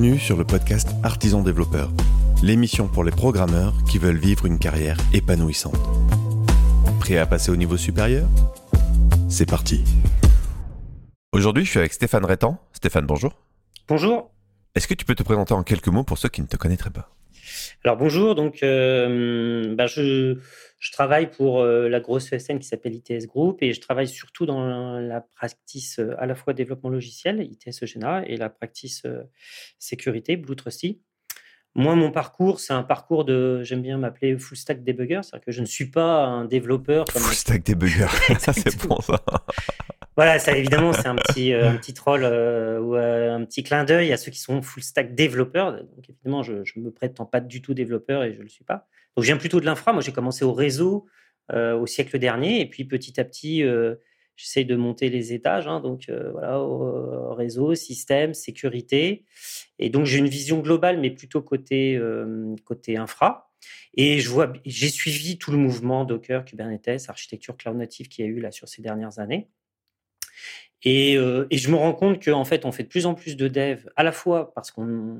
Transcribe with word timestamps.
Bienvenue 0.00 0.20
sur 0.20 0.36
le 0.36 0.44
podcast 0.44 0.90
Artisan 1.02 1.42
Développeur, 1.42 1.90
l'émission 2.40 2.86
pour 2.86 3.02
les 3.02 3.10
programmeurs 3.10 3.74
qui 3.90 3.98
veulent 3.98 4.16
vivre 4.16 4.46
une 4.46 4.60
carrière 4.60 4.96
épanouissante. 5.12 5.74
Prêt 7.00 7.18
à 7.18 7.26
passer 7.26 7.50
au 7.50 7.56
niveau 7.56 7.76
supérieur? 7.76 8.28
C'est 9.28 9.50
parti. 9.50 9.82
Aujourd'hui, 11.32 11.64
je 11.64 11.70
suis 11.70 11.80
avec 11.80 11.92
Stéphane 11.92 12.24
Rétan. 12.24 12.60
Stéphane, 12.72 13.06
bonjour. 13.06 13.32
Bonjour. 13.88 14.30
Est-ce 14.76 14.86
que 14.86 14.94
tu 14.94 15.04
peux 15.04 15.16
te 15.16 15.24
présenter 15.24 15.54
en 15.54 15.64
quelques 15.64 15.88
mots 15.88 16.04
pour 16.04 16.16
ceux 16.16 16.28
qui 16.28 16.42
ne 16.42 16.46
te 16.46 16.56
connaîtraient 16.56 16.90
pas? 16.90 17.10
Alors 17.84 17.96
bonjour, 17.96 18.34
donc 18.34 18.62
euh, 18.62 19.74
bah, 19.74 19.86
je, 19.86 20.36
je 20.78 20.92
travaille 20.92 21.30
pour 21.30 21.60
euh, 21.60 21.88
la 21.88 22.00
grosse 22.00 22.32
ESN 22.32 22.58
qui 22.58 22.66
s'appelle 22.66 22.94
ITS 22.94 23.26
Group 23.26 23.62
et 23.62 23.72
je 23.72 23.80
travaille 23.80 24.08
surtout 24.08 24.46
dans 24.46 24.98
la 24.98 25.20
practice 25.20 25.98
euh, 25.98 26.14
à 26.18 26.26
la 26.26 26.34
fois 26.34 26.52
développement 26.52 26.90
logiciel, 26.90 27.40
ITS 27.40 27.82
Eugena, 27.82 28.26
et 28.26 28.36
la 28.36 28.48
practice 28.48 29.04
sécurité, 29.78 30.36
Blue 30.36 30.56
Trusty. 30.56 31.00
Moi, 31.74 31.94
mon 31.94 32.10
parcours, 32.10 32.58
c'est 32.58 32.72
un 32.72 32.82
parcours 32.82 33.24
de, 33.24 33.62
j'aime 33.62 33.82
bien 33.82 33.98
m'appeler 33.98 34.36
full 34.36 34.56
stack 34.56 34.82
debugger, 34.82 35.20
c'est-à-dire 35.22 35.44
que 35.44 35.52
je 35.52 35.60
ne 35.60 35.66
suis 35.66 35.90
pas 35.90 36.24
un 36.24 36.44
développeur. 36.44 37.04
Comme... 37.04 37.22
Full 37.22 37.34
stack 37.34 37.64
debugger, 37.64 38.06
ça 38.38 38.52
c'est 38.52 38.76
bon 38.86 39.00
ça. 39.00 39.22
Voilà, 40.18 40.40
ça 40.40 40.56
évidemment, 40.56 40.92
c'est 40.92 41.06
un 41.06 41.14
petit, 41.28 41.52
un 41.54 41.76
petit 41.76 41.94
troll 41.94 42.24
ou 42.24 42.94
un 42.96 43.44
petit 43.44 43.62
clin 43.62 43.84
d'œil 43.84 44.12
à 44.12 44.16
ceux 44.16 44.32
qui 44.32 44.40
sont 44.40 44.60
full 44.62 44.82
stack 44.82 45.14
développeurs. 45.14 45.72
Donc 45.72 46.10
évidemment, 46.10 46.42
je 46.42 46.54
ne 46.54 46.82
me 46.82 46.90
prétends 46.90 47.24
pas 47.24 47.40
du 47.40 47.62
tout 47.62 47.72
développeur 47.72 48.24
et 48.24 48.32
je 48.32 48.38
ne 48.38 48.42
le 48.42 48.48
suis 48.48 48.64
pas. 48.64 48.88
Donc, 49.18 49.24
je 49.24 49.30
viens 49.30 49.36
plutôt 49.36 49.58
de 49.58 49.66
l'infra. 49.66 49.92
Moi, 49.92 50.00
j'ai 50.00 50.12
commencé 50.12 50.44
au 50.44 50.52
réseau 50.52 51.06
euh, 51.52 51.76
au 51.76 51.86
siècle 51.86 52.20
dernier. 52.20 52.60
Et 52.60 52.66
puis, 52.66 52.84
petit 52.84 53.18
à 53.18 53.24
petit, 53.24 53.64
euh, 53.64 53.96
j'essaye 54.36 54.64
de 54.64 54.76
monter 54.76 55.08
les 55.08 55.32
étages. 55.32 55.66
Hein. 55.66 55.80
donc, 55.80 56.08
euh, 56.08 56.30
voilà, 56.30 56.60
au 56.60 57.34
réseau, 57.34 57.74
système, 57.74 58.32
sécurité. 58.32 59.24
Et 59.80 59.90
donc, 59.90 60.04
j'ai 60.04 60.18
une 60.18 60.28
vision 60.28 60.60
globale, 60.60 61.00
mais 61.00 61.10
plutôt 61.10 61.42
côté, 61.42 62.00
côté 62.64 62.96
infra. 62.96 63.50
Et 63.94 64.20
je 64.20 64.30
vois, 64.30 64.52
j'ai 64.64 64.88
suivi 64.88 65.36
tout 65.36 65.50
le 65.50 65.58
mouvement 65.58 66.04
Docker, 66.04 66.44
Kubernetes, 66.44 67.08
architecture 67.08 67.56
cloud 67.56 67.76
native 67.76 68.06
qui 68.06 68.22
a 68.22 68.26
eu 68.26 68.38
là 68.38 68.52
sur 68.52 68.68
ces 68.68 68.82
dernières 68.82 69.18
années. 69.18 69.48
Euh, 70.86 71.46
et, 71.50 71.58
je 71.58 71.70
me 71.70 71.76
rends 71.76 71.92
compte 71.92 72.24
qu'en 72.24 72.44
fait, 72.44 72.64
on 72.64 72.72
fait 72.72 72.84
de 72.84 72.88
plus 72.88 73.06
en 73.06 73.14
plus 73.14 73.36
de 73.36 73.48
dev, 73.48 73.88
à 73.96 74.04
la 74.04 74.12
fois 74.12 74.52
parce 74.54 74.70
qu'on, 74.70 75.16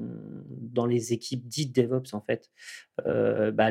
dans 0.46 0.86
les 0.86 1.12
équipes 1.12 1.46
dites 1.48 1.74
DevOps, 1.74 2.14
en 2.14 2.20
fait, 2.20 2.50
euh, 3.06 3.50
bah 3.50 3.70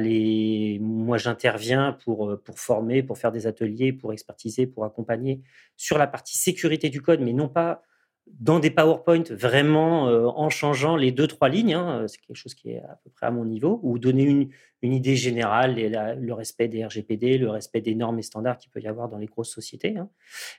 moi 0.81 1.17
j'interviens 1.17 1.97
pour, 2.03 2.29
euh, 2.29 2.41
pour 2.43 2.59
former, 2.59 3.03
pour 3.03 3.17
faire 3.17 3.31
des 3.31 3.47
ateliers, 3.47 3.93
pour 3.93 4.11
expertiser, 4.11 4.67
pour 4.67 4.83
accompagner 4.83 5.41
sur 5.77 5.97
la 5.97 6.07
partie 6.07 6.37
sécurité 6.37 6.89
du 6.89 7.01
code, 7.01 7.21
mais 7.21 7.33
non 7.33 7.47
pas 7.47 7.81
dans 8.39 8.59
des 8.59 8.69
PowerPoint 8.69 9.23
vraiment 9.31 10.09
euh, 10.09 10.25
en 10.27 10.49
changeant 10.49 10.95
les 10.95 11.11
deux, 11.11 11.27
trois 11.27 11.49
lignes, 11.49 11.73
hein, 11.73 12.05
c'est 12.07 12.19
quelque 12.19 12.35
chose 12.35 12.53
qui 12.53 12.71
est 12.71 12.79
à 12.79 12.99
peu 13.03 13.09
près 13.09 13.25
à 13.25 13.31
mon 13.31 13.45
niveau, 13.45 13.79
ou 13.83 13.97
donner 13.99 14.23
une, 14.23 14.49
une 14.81 14.93
idée 14.93 15.15
générale, 15.15 15.79
et 15.79 15.89
le 15.89 16.33
respect 16.33 16.67
des 16.67 16.85
RGPD, 16.85 17.37
le 17.37 17.49
respect 17.49 17.81
des 17.81 17.95
normes 17.95 18.19
et 18.19 18.23
standards 18.23 18.57
qu'il 18.57 18.71
peut 18.71 18.81
y 18.81 18.87
avoir 18.87 19.09
dans 19.09 19.17
les 19.17 19.25
grosses 19.25 19.51
sociétés, 19.51 19.97
hein. 19.97 20.09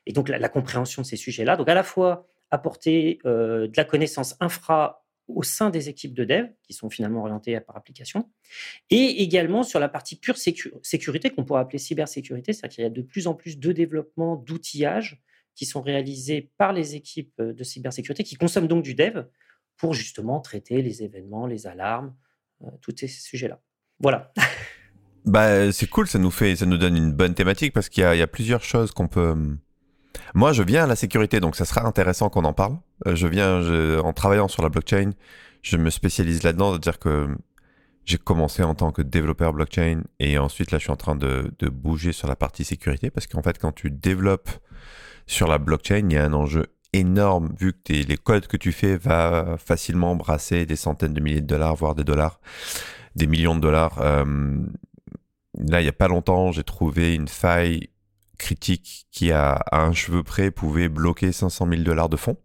et 0.06 0.12
donc 0.12 0.28
la, 0.28 0.48
compréhension 0.48 1.02
de 1.02 1.06
ces 1.06 1.16
sujets-là. 1.16 1.56
Donc 1.56 1.68
à 1.68 1.74
la 1.74 1.82
fois 1.82 2.26
apporter 2.50 3.18
euh, 3.26 3.68
de 3.68 3.76
la 3.76 3.84
connaissance 3.84 4.36
infra 4.40 5.04
au 5.28 5.42
sein 5.42 5.68
des 5.68 5.90
équipes 5.90 6.14
de 6.14 6.24
dev, 6.24 6.46
qui 6.62 6.72
sont 6.72 6.88
finalement 6.88 7.20
orientées 7.20 7.60
par 7.60 7.76
application, 7.76 8.30
et 8.90 9.22
également 9.22 9.62
sur 9.62 9.78
la 9.78 9.88
partie 9.88 10.16
pure 10.16 10.38
sécurité, 10.38 11.30
qu'on 11.30 11.44
pourrait 11.44 11.60
appeler 11.60 11.78
cybersécurité, 11.78 12.54
c'est-à-dire 12.54 12.74
qu'il 12.74 12.84
y 12.84 12.86
a 12.86 12.90
de 12.90 13.02
plus 13.02 13.26
en 13.26 13.34
plus 13.34 13.58
de 13.58 13.72
développement, 13.72 14.36
d'outillage, 14.36 15.22
qui 15.58 15.66
sont 15.66 15.82
réalisés 15.82 16.52
par 16.56 16.72
les 16.72 16.94
équipes 16.94 17.34
euh, 17.40 17.52
de 17.52 17.64
cybersécurité, 17.64 18.22
qui 18.22 18.36
consomment 18.36 18.68
donc 18.68 18.84
du 18.84 18.94
dev 18.94 19.24
pour 19.76 19.92
justement 19.92 20.40
traiter 20.40 20.82
les 20.82 21.02
événements, 21.02 21.48
les 21.48 21.66
alarmes, 21.66 22.14
euh, 22.62 22.68
tous 22.80 22.94
ces 22.96 23.08
sujets-là. 23.08 23.60
Voilà. 23.98 24.32
bah, 25.24 25.72
c'est 25.72 25.88
cool, 25.88 26.06
ça 26.06 26.20
nous 26.20 26.30
fait, 26.30 26.54
ça 26.54 26.64
nous 26.64 26.78
donne 26.78 26.96
une 26.96 27.12
bonne 27.12 27.34
thématique 27.34 27.72
parce 27.72 27.88
qu'il 27.88 28.04
y, 28.04 28.22
a 28.22 28.26
plusieurs 28.28 28.62
choses 28.62 28.92
qu'on 28.92 29.08
peut. 29.08 29.30
Hum, 29.30 29.58
moi, 30.32 30.52
je 30.52 30.62
viens 30.62 30.84
à 30.84 30.86
la 30.86 30.96
sécurité, 30.96 31.40
donc 31.40 31.56
ça 31.56 31.64
sera 31.64 31.84
intéressant 31.84 32.28
qu'on 32.28 32.44
en 32.44 32.52
parle. 32.52 32.78
Euh, 33.08 33.16
je 33.16 33.26
viens, 33.26 33.60
en 33.98 34.12
travaillant 34.12 34.46
sur 34.46 34.62
la 34.62 34.68
blockchain, 34.68 35.10
je 35.62 35.76
me 35.76 35.90
spécialise 35.90 36.44
là-dedans, 36.44 36.70
c'est-à-dire 36.70 37.00
que 37.00 37.36
j'ai 38.08 38.16
commencé 38.16 38.62
en 38.62 38.74
tant 38.74 38.90
que 38.90 39.02
développeur 39.02 39.52
blockchain 39.52 40.00
et 40.18 40.38
ensuite 40.38 40.70
là, 40.70 40.78
je 40.78 40.84
suis 40.84 40.90
en 40.90 40.96
train 40.96 41.14
de, 41.14 41.52
de 41.58 41.68
bouger 41.68 42.12
sur 42.12 42.26
la 42.26 42.36
partie 42.36 42.64
sécurité 42.64 43.10
parce 43.10 43.26
qu'en 43.26 43.42
fait, 43.42 43.58
quand 43.58 43.72
tu 43.72 43.90
développes 43.90 44.50
sur 45.26 45.46
la 45.46 45.58
blockchain, 45.58 46.08
il 46.08 46.14
y 46.14 46.16
a 46.16 46.24
un 46.24 46.32
enjeu 46.32 46.66
énorme 46.94 47.54
vu 47.60 47.74
que 47.74 47.92
les 47.92 48.16
codes 48.16 48.46
que 48.46 48.56
tu 48.56 48.72
fais 48.72 48.96
va 48.96 49.56
facilement 49.58 50.16
brasser 50.16 50.64
des 50.64 50.74
centaines 50.74 51.12
de 51.12 51.20
milliers 51.20 51.42
de 51.42 51.46
dollars, 51.46 51.76
voire 51.76 51.94
des 51.94 52.04
dollars, 52.04 52.40
des 53.14 53.26
millions 53.26 53.54
de 53.54 53.60
dollars. 53.60 54.00
Euh, 54.00 54.24
là, 55.58 55.82
il 55.82 55.84
n'y 55.84 55.90
a 55.90 55.92
pas 55.92 56.08
longtemps, 56.08 56.50
j'ai 56.50 56.64
trouvé 56.64 57.14
une 57.14 57.28
faille 57.28 57.90
critique 58.38 59.06
qui, 59.10 59.32
à, 59.32 59.62
un 59.70 59.92
cheveu 59.92 60.22
près, 60.22 60.50
pouvait 60.50 60.88
bloquer 60.88 61.30
500 61.30 61.68
000 61.68 61.82
dollars 61.82 62.08
de 62.08 62.16
fonds. 62.16 62.38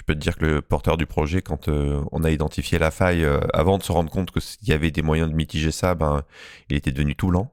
Je 0.00 0.04
peux 0.04 0.14
te 0.14 0.18
dire 0.20 0.36
que 0.36 0.46
le 0.46 0.62
porteur 0.62 0.96
du 0.96 1.06
projet, 1.06 1.42
quand 1.42 1.68
euh, 1.68 2.02
on 2.10 2.24
a 2.24 2.30
identifié 2.30 2.78
la 2.78 2.90
faille, 2.90 3.22
euh, 3.22 3.38
avant 3.52 3.76
de 3.78 3.82
se 3.82 3.92
rendre 3.92 4.10
compte 4.10 4.30
qu'il 4.30 4.68
y 4.68 4.72
avait 4.72 4.90
des 4.90 5.02
moyens 5.02 5.30
de 5.30 5.34
mitiger 5.34 5.70
ça, 5.70 5.94
ben, 5.94 6.22
il 6.70 6.76
était 6.76 6.90
devenu 6.90 7.14
tout 7.14 7.30
lent. 7.30 7.52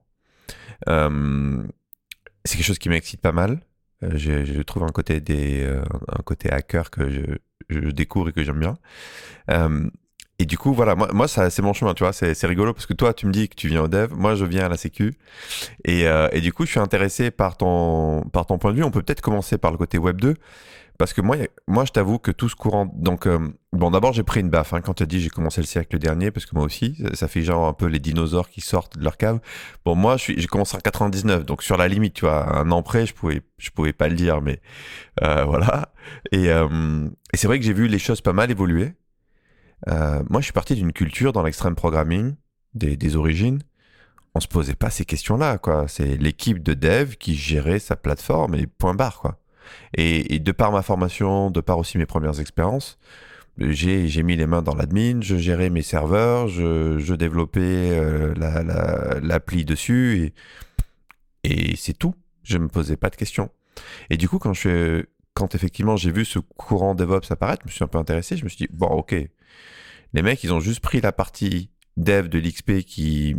c'est 0.86 2.58
quelque 2.58 2.66
chose 2.66 2.80
qui 2.80 2.90
m'excite 2.90 3.22
pas 3.22 3.34
mal. 3.34 3.62
Euh, 4.04 4.12
je, 4.16 4.62
trouve 4.62 4.84
un 4.84 4.90
côté 4.90 5.22
euh, 5.30 5.82
un 6.08 6.22
côté 6.24 6.52
hacker 6.52 6.92
que 6.92 7.10
je, 7.70 7.90
découvre 7.90 8.30
et 8.30 8.34
que 8.34 8.44
j'aime 8.44 8.60
bien. 8.60 8.78
Euh, 9.50 9.90
et 10.40 10.46
du 10.46 10.58
coup, 10.58 10.74
voilà, 10.74 10.96
moi, 10.96 11.28
c'est 11.28 11.62
mon 11.62 11.74
chemin, 11.74 11.96
tu 11.96 12.04
vois, 12.04 12.14
c'est 12.14 12.46
rigolo 12.46 12.72
parce 12.72 12.86
que 12.86 12.94
toi, 12.94 13.12
tu 13.16 13.26
me 13.26 13.32
dis 13.32 13.50
que 13.50 13.56
tu 13.56 13.70
viens 13.70 13.82
au 13.82 13.88
dev, 13.88 14.14
moi, 14.14 14.36
je 14.36 14.46
viens 14.46 14.68
à 14.68 14.70
la 14.70 14.78
sécu. 14.78 15.16
Et, 15.84 16.04
et 16.04 16.42
du 16.42 16.54
coup, 16.54 16.64
je 16.66 16.72
suis 16.72 16.80
intéressé 16.80 17.32
par 17.32 17.58
ton, 17.58 18.22
par 18.32 18.46
ton 18.46 18.60
point 18.60 18.72
de 18.72 18.78
vue. 18.78 18.84
On 18.84 18.92
peut 18.92 19.02
peut-être 19.02 19.22
commencer 19.22 19.58
par 19.58 19.72
le 19.72 19.78
côté 19.78 19.98
Web 19.98 20.22
2. 20.22 20.36
Parce 20.98 21.14
que 21.14 21.22
moi, 21.22 21.38
moi 21.68 21.86
je 21.86 21.92
t'avoue 21.92 22.18
que 22.18 22.32
tout 22.32 22.50
ce 22.50 22.56
courant. 22.56 22.92
Donc, 22.96 23.28
euh, 23.28 23.40
bon, 23.72 23.92
d'abord, 23.92 24.14
j'ai 24.14 24.24
pris 24.24 24.40
une 24.40 24.50
baffe. 24.50 24.74
Hein, 24.74 24.82
quand 24.82 24.96
tu 24.96 25.04
as 25.04 25.06
dit 25.06 25.20
j'ai 25.20 25.30
commencé 25.30 25.62
le 25.62 25.68
siècle 25.68 26.00
dernier, 26.00 26.32
parce 26.32 26.46
que 26.46 26.56
moi 26.56 26.66
aussi, 26.66 27.04
ça, 27.14 27.28
fait 27.28 27.44
genre 27.44 27.68
un 27.68 27.74
peu 27.74 27.86
les 27.86 28.00
dinosaures 28.00 28.50
qui 28.50 28.62
sortent 28.62 28.98
de 28.98 29.04
leur 29.04 29.18
cave. 29.18 29.40
Bon, 29.86 29.96
moi, 29.96 30.18
j'ai 30.18 30.48
commencé 30.48 30.76
en 30.76 30.80
99, 30.80 31.46
donc 31.46 31.64
sur 31.64 31.78
la 31.78 31.88
limite, 31.88 32.16
tu 32.16 32.26
vois, 32.26 32.58
un 32.58 32.72
an 32.72 32.82
près, 32.82 33.06
je 33.06 33.14
pouvais, 33.14 33.42
je 33.58 33.70
pouvais 33.70 33.94
pas 33.94 34.08
le 34.08 34.16
dire, 34.16 34.42
mais 34.42 34.60
euh, 35.24 35.46
voilà. 35.46 35.94
Et, 36.32 36.50
euh, 36.52 37.08
et 37.34 37.38
c'est 37.38 37.48
vrai 37.48 37.60
que 37.60 37.66
j'ai 37.66 37.74
vu 37.74 37.88
les 37.88 38.00
choses 38.00 38.22
pas 38.22 38.34
mal 38.34 38.50
évoluer. 38.50 38.94
Euh, 39.90 40.24
moi, 40.30 40.42
je 40.42 40.46
suis 40.46 40.54
parti 40.54 40.76
d'une 40.76 40.94
culture 40.94 41.34
dans 41.34 41.44
l'extrême 41.44 41.76
programming, 41.76 42.36
des, 42.74 42.98
des 42.98 43.16
origines. 43.16 43.62
On 44.34 44.40
se 44.40 44.48
posait 44.48 44.76
pas 44.76 44.90
ces 44.90 45.06
questions-là, 45.06 45.58
quoi. 45.58 45.88
C'est 45.88 46.18
l'équipe 46.18 46.62
de 46.62 46.74
dev 46.74 47.16
qui 47.16 47.36
gérait 47.36 47.80
sa 47.80 47.96
plateforme 47.96 48.56
et 48.56 48.68
point 48.68 48.94
barre, 48.94 49.20
quoi. 49.20 49.40
Et, 49.94 50.40
de 50.40 50.52
par 50.52 50.72
ma 50.72 50.82
formation, 50.82 51.52
de 51.52 51.62
par 51.62 51.78
aussi 51.78 51.98
mes 51.98 52.06
premières 52.06 52.40
expériences, 52.40 52.98
j'ai 53.58 54.24
mis 54.24 54.36
les 54.36 54.46
mains 54.46 54.62
dans 54.62 54.76
l'admin, 54.76 55.22
je 55.22 55.36
gérais 55.36 55.70
mes 55.70 55.82
serveurs, 55.82 56.48
je, 56.48 57.14
développais 57.14 57.92
euh, 57.92 58.34
l'appli 59.22 59.66
dessus 59.66 60.34
et, 61.44 61.76
c'est 61.76 61.98
tout. 61.98 62.14
Je 62.44 62.58
me 62.58 62.68
posais 62.68 62.98
pas 62.98 63.10
de 63.10 63.16
questions. 63.16 63.50
Et 64.10 64.18
du 64.18 64.30
coup, 64.30 64.40
quand 64.40 65.56
effectivement 65.56 65.98
j'ai 65.98 66.12
vu 66.12 66.26
ce 66.26 66.40
courant 66.40 66.96
DevOps 66.96 67.32
apparaître, 67.32 67.64
je 67.64 67.70
me 67.70 67.72
suis 67.72 67.84
un 67.84 67.88
peu 67.88 67.98
intéressé. 67.98 68.38
Je 68.38 68.44
me 68.44 68.50
suis 68.50 68.68
dit 68.68 68.70
bon, 68.72 68.88
ok, 68.88 69.16
les 70.14 70.22
mecs, 70.22 70.44
ils 70.44 70.54
ont 70.54 70.60
juste 70.60 70.80
pris 70.80 71.02
la 71.02 71.12
partie 71.12 71.70
dev 71.98 72.28
de 72.28 72.40
l'XP 72.40 72.84
qui 72.86 73.36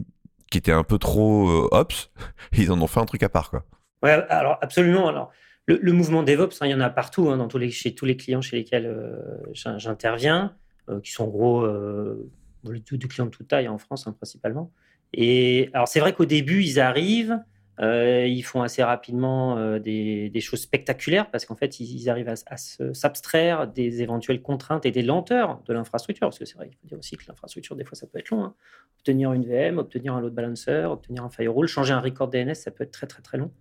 était 0.57 0.73
un 0.73 0.85
peu 0.85 0.99
trop 0.99 1.49
euh, 1.49 1.69
ops, 1.73 2.11
ils 2.53 2.73
en 2.73 2.81
ont 2.81 2.87
fait 2.87 3.01
un 3.01 3.05
truc 3.05 3.23
à 3.23 3.29
part 3.29 3.51
quoi. 3.51 3.65
Ouais, 4.03 4.13
alors 4.29 4.59
absolument. 4.61 5.09
Alors 5.09 5.31
le, 5.69 5.93
mouvement 5.93 6.23
DevOps, 6.23 6.63
hein, 6.63 6.67
il 6.67 6.71
y 6.71 6.75
en 6.75 6.81
a 6.81 6.89
partout, 6.89 7.29
hein, 7.29 7.49
chez 7.71 7.95
tous 7.95 8.07
les 8.07 8.17
clients 8.17 8.41
chez 8.41 8.57
lesquels 8.57 8.87
euh, 8.87 9.19
j'interviens, 9.53 10.57
euh, 10.89 11.01
qui 11.01 11.13
sont 11.13 11.29
gros, 11.29 11.63
euh, 11.63 12.31
du, 12.65 13.07
client 13.07 13.27
de 13.27 13.31
toute 13.31 13.49
taille 13.49 13.69
en 13.69 13.79
France 13.79 14.07
hein, 14.07 14.13
principalement. 14.13 14.73
Et 15.13 15.69
alors 15.75 15.87
c'est 15.87 16.01
vrai 16.01 16.15
qu'au 16.15 16.25
début, 16.25 16.63
ils 16.63 16.81
arrivent, 16.81 17.39
ils 17.81 18.43
font 18.43 18.63
assez 18.63 18.83
rapidement 18.83 19.79
des, 19.79 20.41
choses 20.41 20.61
spectaculaires 20.61 21.31
parce 21.31 21.47
qu'en 21.47 21.55
fait, 21.55 21.79
ils, 21.81 22.11
arrivent 22.11 22.29
à, 22.29 22.57
s'abstraire 22.57 23.69
des 23.69 24.03
éventuelles 24.03 24.43
contraintes 24.43 24.85
et 24.85 24.91
des 24.91 25.03
lenteurs 25.03 25.63
de 25.67 25.73
l'infrastructure. 25.73 26.27
Parce 26.27 26.39
que 26.39 26.45
c'est 26.45 26.57
vrai 26.57 26.69
qu'il 26.69 26.77
faut 26.79 26.89
dire 26.89 26.99
aussi 26.99 27.17
que 27.17 27.23
l'infrastructure, 27.29 27.77
des 27.77 27.85
fois, 27.85 27.95
ça 27.97 28.07
peut 28.07 28.19
être 28.19 28.31
long. 28.31 28.53
Obtenir 28.99 29.33
une 29.33 29.47
VM, 29.47 29.79
obtenir 29.79 30.15
un 30.15 30.21
load 30.21 30.35
balancer, 30.35 30.85
obtenir 30.91 31.25
un 31.25 31.31
firewall, 31.31 31.69
changer 31.69 31.93
un 31.93 32.01
record 32.01 32.29
DNS, 32.29 32.55
ça 32.55 32.73
peut 32.73 32.83
être 32.83 32.91
très, 32.91 33.07
très, 33.07 33.23
très 33.23 33.39
long. 33.39 33.53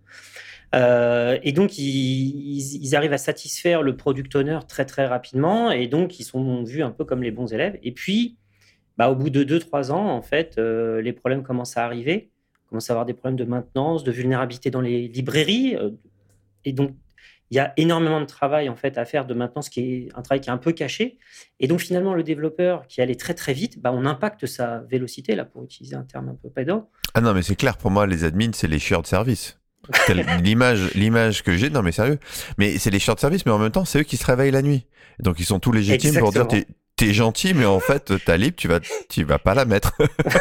Euh, 0.74 1.38
et 1.42 1.52
donc, 1.52 1.78
ils, 1.78 2.94
arrivent 2.94 3.12
à 3.12 3.18
satisfaire 3.18 3.82
le 3.82 3.96
product 3.96 4.34
owner 4.36 4.58
très, 4.68 4.84
très 4.84 5.06
rapidement. 5.06 5.70
Et 5.70 5.86
donc, 5.86 6.20
ils 6.20 6.24
sont 6.24 6.64
vus 6.64 6.82
un 6.82 6.90
peu 6.90 7.04
comme 7.04 7.22
les 7.22 7.30
bons 7.30 7.52
élèves. 7.52 7.78
Et 7.82 7.92
puis, 7.92 8.36
bah, 8.96 9.10
au 9.10 9.14
bout 9.14 9.30
de 9.30 9.44
2-3 9.44 9.90
ans, 9.90 10.10
en 10.10 10.22
fait, 10.22 10.56
euh, 10.58 11.00
les 11.00 11.12
problèmes 11.12 11.42
commencent 11.42 11.76
à 11.76 11.84
arriver. 11.84 12.30
On 12.66 12.68
commence 12.70 12.90
à 12.90 12.92
avoir 12.92 13.06
des 13.06 13.14
problèmes 13.14 13.38
de 13.38 13.44
maintenance, 13.44 14.04
de 14.04 14.12
vulnérabilité 14.12 14.70
dans 14.70 14.80
les 14.80 15.08
librairies. 15.08 15.76
Euh, 15.76 15.90
et 16.64 16.72
donc, 16.72 16.94
il 17.50 17.56
y 17.56 17.60
a 17.60 17.72
énormément 17.78 18.20
de 18.20 18.26
travail 18.26 18.68
en 18.68 18.76
fait 18.76 18.98
à 18.98 19.06
faire 19.06 19.24
de 19.24 19.32
maintenance 19.32 19.70
qui 19.70 19.80
est 19.80 20.08
un 20.14 20.20
travail 20.20 20.42
qui 20.42 20.50
est 20.50 20.52
un 20.52 20.58
peu 20.58 20.72
caché. 20.72 21.16
Et 21.60 21.66
donc 21.66 21.80
finalement, 21.80 22.12
le 22.12 22.22
développeur 22.22 22.86
qui 22.86 23.00
allait 23.00 23.14
très 23.14 23.32
très 23.32 23.54
vite, 23.54 23.80
bah, 23.80 23.90
on 23.92 24.04
impacte 24.04 24.44
sa 24.44 24.80
vélocité, 24.80 25.34
là 25.34 25.46
pour 25.46 25.64
utiliser 25.64 25.96
un 25.96 26.02
terme 26.02 26.28
un 26.28 26.34
peu 26.34 26.50
pédant. 26.50 26.90
Ah 27.14 27.22
non, 27.22 27.32
mais 27.32 27.42
c'est 27.42 27.56
clair, 27.56 27.78
pour 27.78 27.90
moi, 27.90 28.06
les 28.06 28.24
admins, 28.24 28.50
c'est 28.52 28.68
les 28.68 28.78
chieurs 28.78 29.00
de 29.00 29.06
service. 29.06 29.57
l'image, 30.42 30.92
l'image 30.94 31.42
que 31.42 31.56
j'ai, 31.56 31.70
non 31.70 31.82
mais 31.82 31.92
sérieux, 31.92 32.18
mais 32.58 32.78
c'est 32.78 32.90
les 32.90 32.98
de 32.98 33.20
service, 33.20 33.46
mais 33.46 33.52
en 33.52 33.58
même 33.58 33.70
temps, 33.70 33.84
c'est 33.84 34.00
eux 34.00 34.04
qui 34.04 34.16
se 34.16 34.26
réveillent 34.26 34.50
la 34.50 34.62
nuit. 34.62 34.86
Donc 35.20 35.40
ils 35.40 35.46
sont 35.46 35.60
tous 35.60 35.72
légitimes 35.72 36.18
pour 36.18 36.32
dire 36.32 36.46
t'es 36.98 37.14
gentil, 37.14 37.54
mais 37.54 37.64
en 37.64 37.78
fait, 37.78 38.12
ta 38.24 38.36
libre, 38.36 38.56
tu 38.56 38.66
vas, 38.66 38.80
tu 39.08 39.22
vas 39.22 39.38
pas 39.38 39.54
la 39.54 39.64
mettre. 39.64 39.96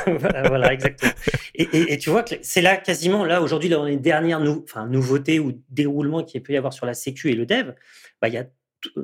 voilà, 0.48 0.74
exactement. 0.74 1.12
Et, 1.54 1.98
tu 2.00 2.10
vois 2.10 2.24
que 2.24 2.36
c'est 2.42 2.62
là 2.62 2.76
quasiment, 2.78 3.24
là 3.24 3.42
aujourd'hui, 3.42 3.70
dans 3.70 3.86
les 3.86 3.96
dernières 3.96 4.40
nou 4.40 4.64
enfin, 4.68 4.88
nouveautés 4.88 5.40
ou 5.40 5.54
déroulements 5.70 6.24
qu'il 6.24 6.42
peut 6.42 6.54
y 6.54 6.58
avoir 6.58 6.74
sur 6.74 6.88
la 6.88 6.96
Sécu 6.96 7.30
et 7.30 7.36
le 7.36 7.46
dev, 7.46 7.74
bah, 8.22 8.28
il 8.28 8.34
y 8.34 8.38
a 8.38 8.46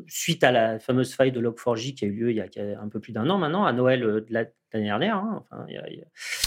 suite 0.08 0.44
à 0.44 0.52
la 0.52 0.80
fameuse 0.80 1.14
faille 1.14 1.32
de 1.32 1.42
Log4j 1.42 1.94
qui 1.94 2.06
a 2.06 2.08
eu 2.08 2.12
lieu 2.12 2.32
il 2.32 2.38
y 2.38 2.42
a 2.42 2.82
un 2.82 2.88
peu 2.88 3.00
plus 3.00 3.14
d'un 3.14 3.30
an 3.30 3.38
maintenant, 3.38 3.66
à 3.66 3.74
Noël 3.74 4.04
euh, 4.04 4.22
de 4.22 4.34
l'année 4.34 4.52
dernière. 4.74 5.18
Hein, 5.18 5.44
enfin, 5.52 5.66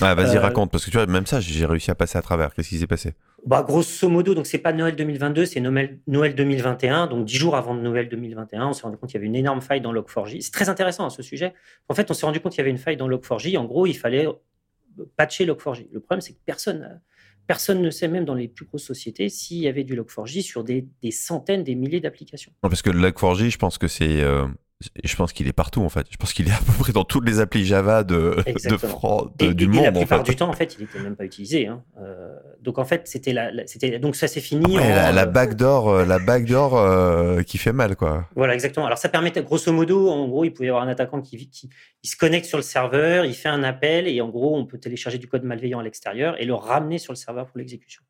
ah, 0.00 0.15
vas-y, 0.15 0.37
euh, 0.37 0.41
raconte, 0.41 0.71
parce 0.71 0.85
que 0.85 0.91
tu 0.91 0.97
vois, 0.97 1.06
même 1.06 1.27
ça, 1.27 1.41
j'ai 1.41 1.67
réussi 1.67 1.91
à 1.91 1.94
passer 1.94 2.19
à 2.19 2.23
travers. 2.23 2.55
Qu'est-ce 2.55 2.69
qui 2.69 2.79
s'est 2.79 2.87
passé? 2.87 3.15
Bah, 3.44 3.62
Grosso 3.62 4.09
modo, 4.09 4.35
donc 4.35 4.47
c'est 4.47 4.59
pas 4.59 4.73
Noël 4.73 4.97
2022, 4.97 5.47
c'est 5.47 5.61
Noël, 5.61 5.99
Noël 6.06 6.35
2021. 6.35 7.06
Donc 7.06 7.25
dix 7.25 7.37
jours 7.37 7.56
avant 7.56 7.75
Noël 7.75 8.09
2021, 8.09 8.67
on 8.67 8.73
s'est 8.73 8.83
rendu 8.83 8.97
compte 8.97 9.11
qu'il 9.11 9.19
y 9.19 9.21
avait 9.21 9.27
une 9.27 9.37
énorme 9.37 9.61
faille 9.61 9.81
dans 9.81 9.93
Log4j. 9.93 10.41
C'est 10.41 10.53
très 10.53 10.69
intéressant 10.69 11.09
ce 11.11 11.23
sujet. 11.23 11.55
En 11.88 11.94
fait, 11.94 12.11
on 12.11 12.15
s'est 12.15 12.27
rendu 12.27 12.41
compte 12.41 12.53
qu'il 12.53 12.61
y 12.61 12.62
avait 12.62 12.71
une 12.71 12.79
faille 12.79 12.97
dans 12.97 13.09
Log4j. 13.09 13.56
En 13.56 13.65
gros, 13.65 13.87
il 13.87 13.94
fallait 13.94 14.27
patcher 15.17 15.47
Log4j. 15.47 15.88
Le 15.93 16.00
problème, 16.00 16.21
c'est 16.21 16.33
que 16.33 16.41
personne, 16.44 17.00
personne 17.47 17.81
ne 17.81 17.91
sait, 17.91 18.09
même 18.09 18.25
dans 18.25 18.35
les 18.35 18.49
plus 18.49 18.67
grosses 18.67 18.85
sociétés, 18.85 19.29
s'il 19.29 19.59
y 19.59 19.69
avait 19.69 19.85
du 19.85 19.97
Log4j 19.97 20.43
sur 20.43 20.65
des, 20.65 20.87
centaines, 21.11 21.65
des 21.65 21.75
milliers 21.75 22.01
d'applications. 22.01 22.53
Parce 22.63 22.83
que 22.83 22.91
le 22.91 23.09
Log4j, 23.09 23.51
je 23.51 23.59
pense 23.59 23.79
que 23.79 23.89
c'est 23.89 24.23
euh, 24.23 24.47
je 25.05 25.17
pense 25.17 25.32
qu'il 25.32 25.49
est 25.49 25.55
partout 25.55 25.81
en 25.82 25.88
fait. 25.88 26.06
Je 26.11 26.19
pense 26.19 26.34
qu'il 26.34 26.49
est 26.49 26.52
à 26.52 26.58
peu 26.58 26.73
près 26.78 26.93
dans 26.93 27.05
toutes 27.05 27.26
les 27.26 27.40
applis 27.40 27.64
Java 27.64 28.05
de, 28.05 28.37
de, 29.38 29.52
du 29.52 29.69
monde. 29.69 29.81
Et 29.81 29.84
la 29.84 29.93
plupart 29.93 30.23
du 30.23 30.37
temps, 30.37 30.50
en 30.50 30.52
fait, 30.52 30.76
il 30.78 30.82
n'était 30.82 30.99
même 30.99 31.17
pas 31.17 31.25
utilisé. 31.25 31.67
Hein. 31.67 31.82
Euh, 31.99 32.37
donc 32.61 32.78
en 32.78 32.84
fait, 32.84 33.08
c'était 33.08 33.32
la, 33.32 33.67
c'était 33.67 33.99
donc 33.99 34.17
ça 34.17 34.28
s'est 34.28 34.40
fini. 34.40 34.76
la, 34.76 35.12
la, 35.12 35.26
backdoor, 35.26 35.88
euh, 35.88 36.05
la 36.05 36.19
backdoor 36.19 36.76
euh, 36.76 37.43
qui 37.43 37.56
fait 37.56 37.73
mal 37.73 37.96
quoi. 37.96 38.28
Voilà 38.37 38.52
exactement. 38.52 38.84
Alors 38.84 38.99
ça 38.99 39.08
permettait 39.08 39.43
grosso 39.43 39.73
modo, 39.73 40.11
en 40.11 40.28
gros, 40.28 40.44
il 40.44 40.52
pouvait 40.52 40.67
y 40.67 40.70
avoir 40.70 40.84
un 40.84 40.88
attaquant 40.88 41.23
qui, 41.23 41.49
qui 41.49 41.70
il 42.02 42.08
se 42.08 42.17
connecte 42.17 42.46
sur 42.46 42.58
le 42.58 42.62
serveur, 42.62 43.25
il 43.25 43.34
fait 43.34 43.49
un 43.49 43.62
appel 43.62 44.06
et 44.06 44.20
en 44.20 44.28
gros, 44.28 44.58
on 44.58 44.67
peut 44.67 44.78
télécharger 44.78 45.17
du 45.19 45.26
code 45.26 45.44
malveillant 45.44 45.78
à 45.78 45.82
l'extérieur 45.82 46.38
et 46.40 46.44
le 46.44 46.55
ramener 46.55 46.99
sur 46.99 47.14
le 47.14 47.17
serveur 47.17 47.46
pour 47.46 47.58
l'exécution 47.58 48.02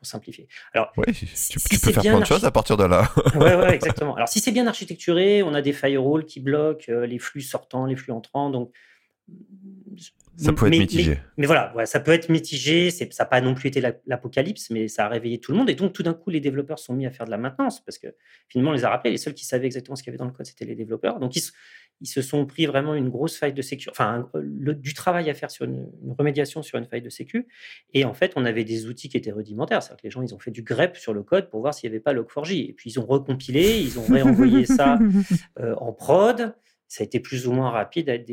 pour 0.00 0.06
simplifier. 0.06 0.48
Alors, 0.72 0.90
oui, 0.96 1.12
tu, 1.12 1.58
peux 1.78 1.92
faire 1.92 2.02
plein 2.02 2.20
de 2.20 2.24
choses 2.24 2.46
à 2.46 2.50
partir 2.50 2.78
de 2.78 2.84
là. 2.84 3.12
oui, 3.34 3.40
ouais, 3.40 3.74
exactement. 3.74 4.14
Alors, 4.14 4.28
si 4.28 4.40
c'est 4.40 4.50
bien 4.50 4.66
architecturé, 4.66 5.42
on 5.42 5.52
a 5.52 5.60
des 5.60 5.74
firewalls 5.74 6.24
qui 6.24 6.40
bloquent 6.40 6.90
euh, 6.90 7.06
les 7.06 7.18
flux 7.18 7.42
sortants, 7.42 7.84
les 7.84 7.96
flux 7.96 8.12
entrants. 8.12 8.48
Donc, 8.48 8.72
ça 10.40 10.52
peut 10.52 10.66
être 10.66 10.78
mitigé. 10.78 11.18
Mais, 11.36 11.46
voilà, 11.46 11.72
ça 11.86 12.00
peut 12.00 12.12
être 12.12 12.28
mitigé. 12.28 12.90
Ça 12.90 13.06
n'a 13.18 13.24
pas 13.26 13.40
non 13.40 13.54
plus 13.54 13.68
été 13.68 13.82
l'apocalypse, 14.06 14.70
mais 14.70 14.88
ça 14.88 15.06
a 15.06 15.08
réveillé 15.08 15.38
tout 15.38 15.52
le 15.52 15.58
monde. 15.58 15.70
Et 15.70 15.74
donc, 15.74 15.92
tout 15.92 16.02
d'un 16.02 16.14
coup, 16.14 16.30
les 16.30 16.40
développeurs 16.40 16.78
sont 16.78 16.94
mis 16.94 17.06
à 17.06 17.10
faire 17.10 17.26
de 17.26 17.30
la 17.30 17.38
maintenance 17.38 17.84
parce 17.84 17.98
que 17.98 18.08
finalement, 18.48 18.70
on 18.70 18.74
les 18.74 18.84
a 18.84 18.90
rappelés. 18.90 19.12
Les 19.12 19.18
seuls 19.18 19.34
qui 19.34 19.44
savaient 19.44 19.66
exactement 19.66 19.96
ce 19.96 20.02
qu'il 20.02 20.10
y 20.10 20.12
avait 20.12 20.18
dans 20.18 20.26
le 20.26 20.32
code, 20.32 20.46
c'était 20.46 20.64
les 20.64 20.74
développeurs. 20.74 21.20
Donc, 21.20 21.36
ils, 21.36 21.42
ils 22.00 22.06
se 22.06 22.22
sont 22.22 22.46
pris 22.46 22.66
vraiment 22.66 22.94
une 22.94 23.10
grosse 23.10 23.36
faille 23.36 23.52
de 23.52 23.62
sécu, 23.62 23.88
enfin 23.90 24.28
du 24.34 24.94
travail 24.94 25.28
à 25.28 25.34
faire 25.34 25.50
sur 25.50 25.66
une, 25.66 25.86
remédiation 26.18 26.62
sur 26.62 26.78
une 26.78 26.86
faille 26.86 27.02
de 27.02 27.10
sécu. 27.10 27.46
Et 27.92 28.04
en 28.04 28.14
fait, 28.14 28.32
on 28.36 28.44
avait 28.44 28.64
des 28.64 28.86
outils 28.86 29.08
qui 29.08 29.16
étaient 29.16 29.32
rudimentaires, 29.32 29.82
c'est-à-dire 29.82 30.00
que 30.00 30.06
les 30.06 30.10
gens 30.10 30.22
ils 30.22 30.34
ont 30.34 30.38
fait 30.38 30.50
du 30.50 30.62
grep 30.62 30.96
sur 30.96 31.12
le 31.12 31.22
code 31.22 31.50
pour 31.50 31.60
voir 31.60 31.74
s'il 31.74 31.90
n'y 31.90 31.96
avait 31.96 32.02
pas 32.02 32.14
Log4j. 32.14 32.70
Et 32.70 32.72
puis 32.72 32.90
ils 32.90 32.98
ont 32.98 33.06
recompilé, 33.06 33.80
ils 33.80 33.98
ont 33.98 34.04
réenvoyé 34.04 34.64
ça 34.64 34.98
euh, 35.60 35.74
en 35.76 35.92
prod. 35.92 36.54
Ça 36.88 37.02
a 37.02 37.04
été 37.04 37.20
plus 37.20 37.46
ou 37.46 37.52
moins 37.52 37.70
rapide 37.70 38.08
à 38.08 38.14
être 38.14 38.26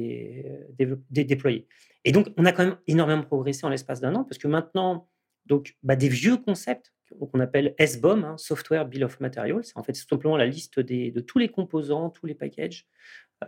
déployé. 1.12 1.68
Et 2.08 2.14
donc, 2.14 2.30
on 2.38 2.46
a 2.46 2.54
quand 2.54 2.64
même 2.64 2.78
énormément 2.88 3.22
progressé 3.22 3.66
en 3.66 3.70
l'espace 3.70 4.00
d'un 4.00 4.16
an, 4.16 4.24
parce 4.24 4.38
que 4.38 4.48
maintenant, 4.48 5.10
donc, 5.46 5.76
bah, 5.84 5.98
des 5.98 6.08
vieux 6.08 6.38
concepts 6.38 6.94
qu'on 7.20 7.42
appelle 7.42 7.76
SBOM, 7.78 8.24
hein, 8.24 8.38
Software 8.38 8.86
Bill 8.86 9.04
of 9.04 9.20
Materials, 9.20 9.66
c'est 9.66 9.78
en 9.78 9.84
fait 9.84 9.94
simplement 9.94 10.38
la 10.38 10.46
liste 10.46 10.80
de 10.80 11.20
tous 11.20 11.38
les 11.38 11.50
composants, 11.50 12.10
tous 12.10 12.26
les 12.26 12.34
packages 12.34 12.88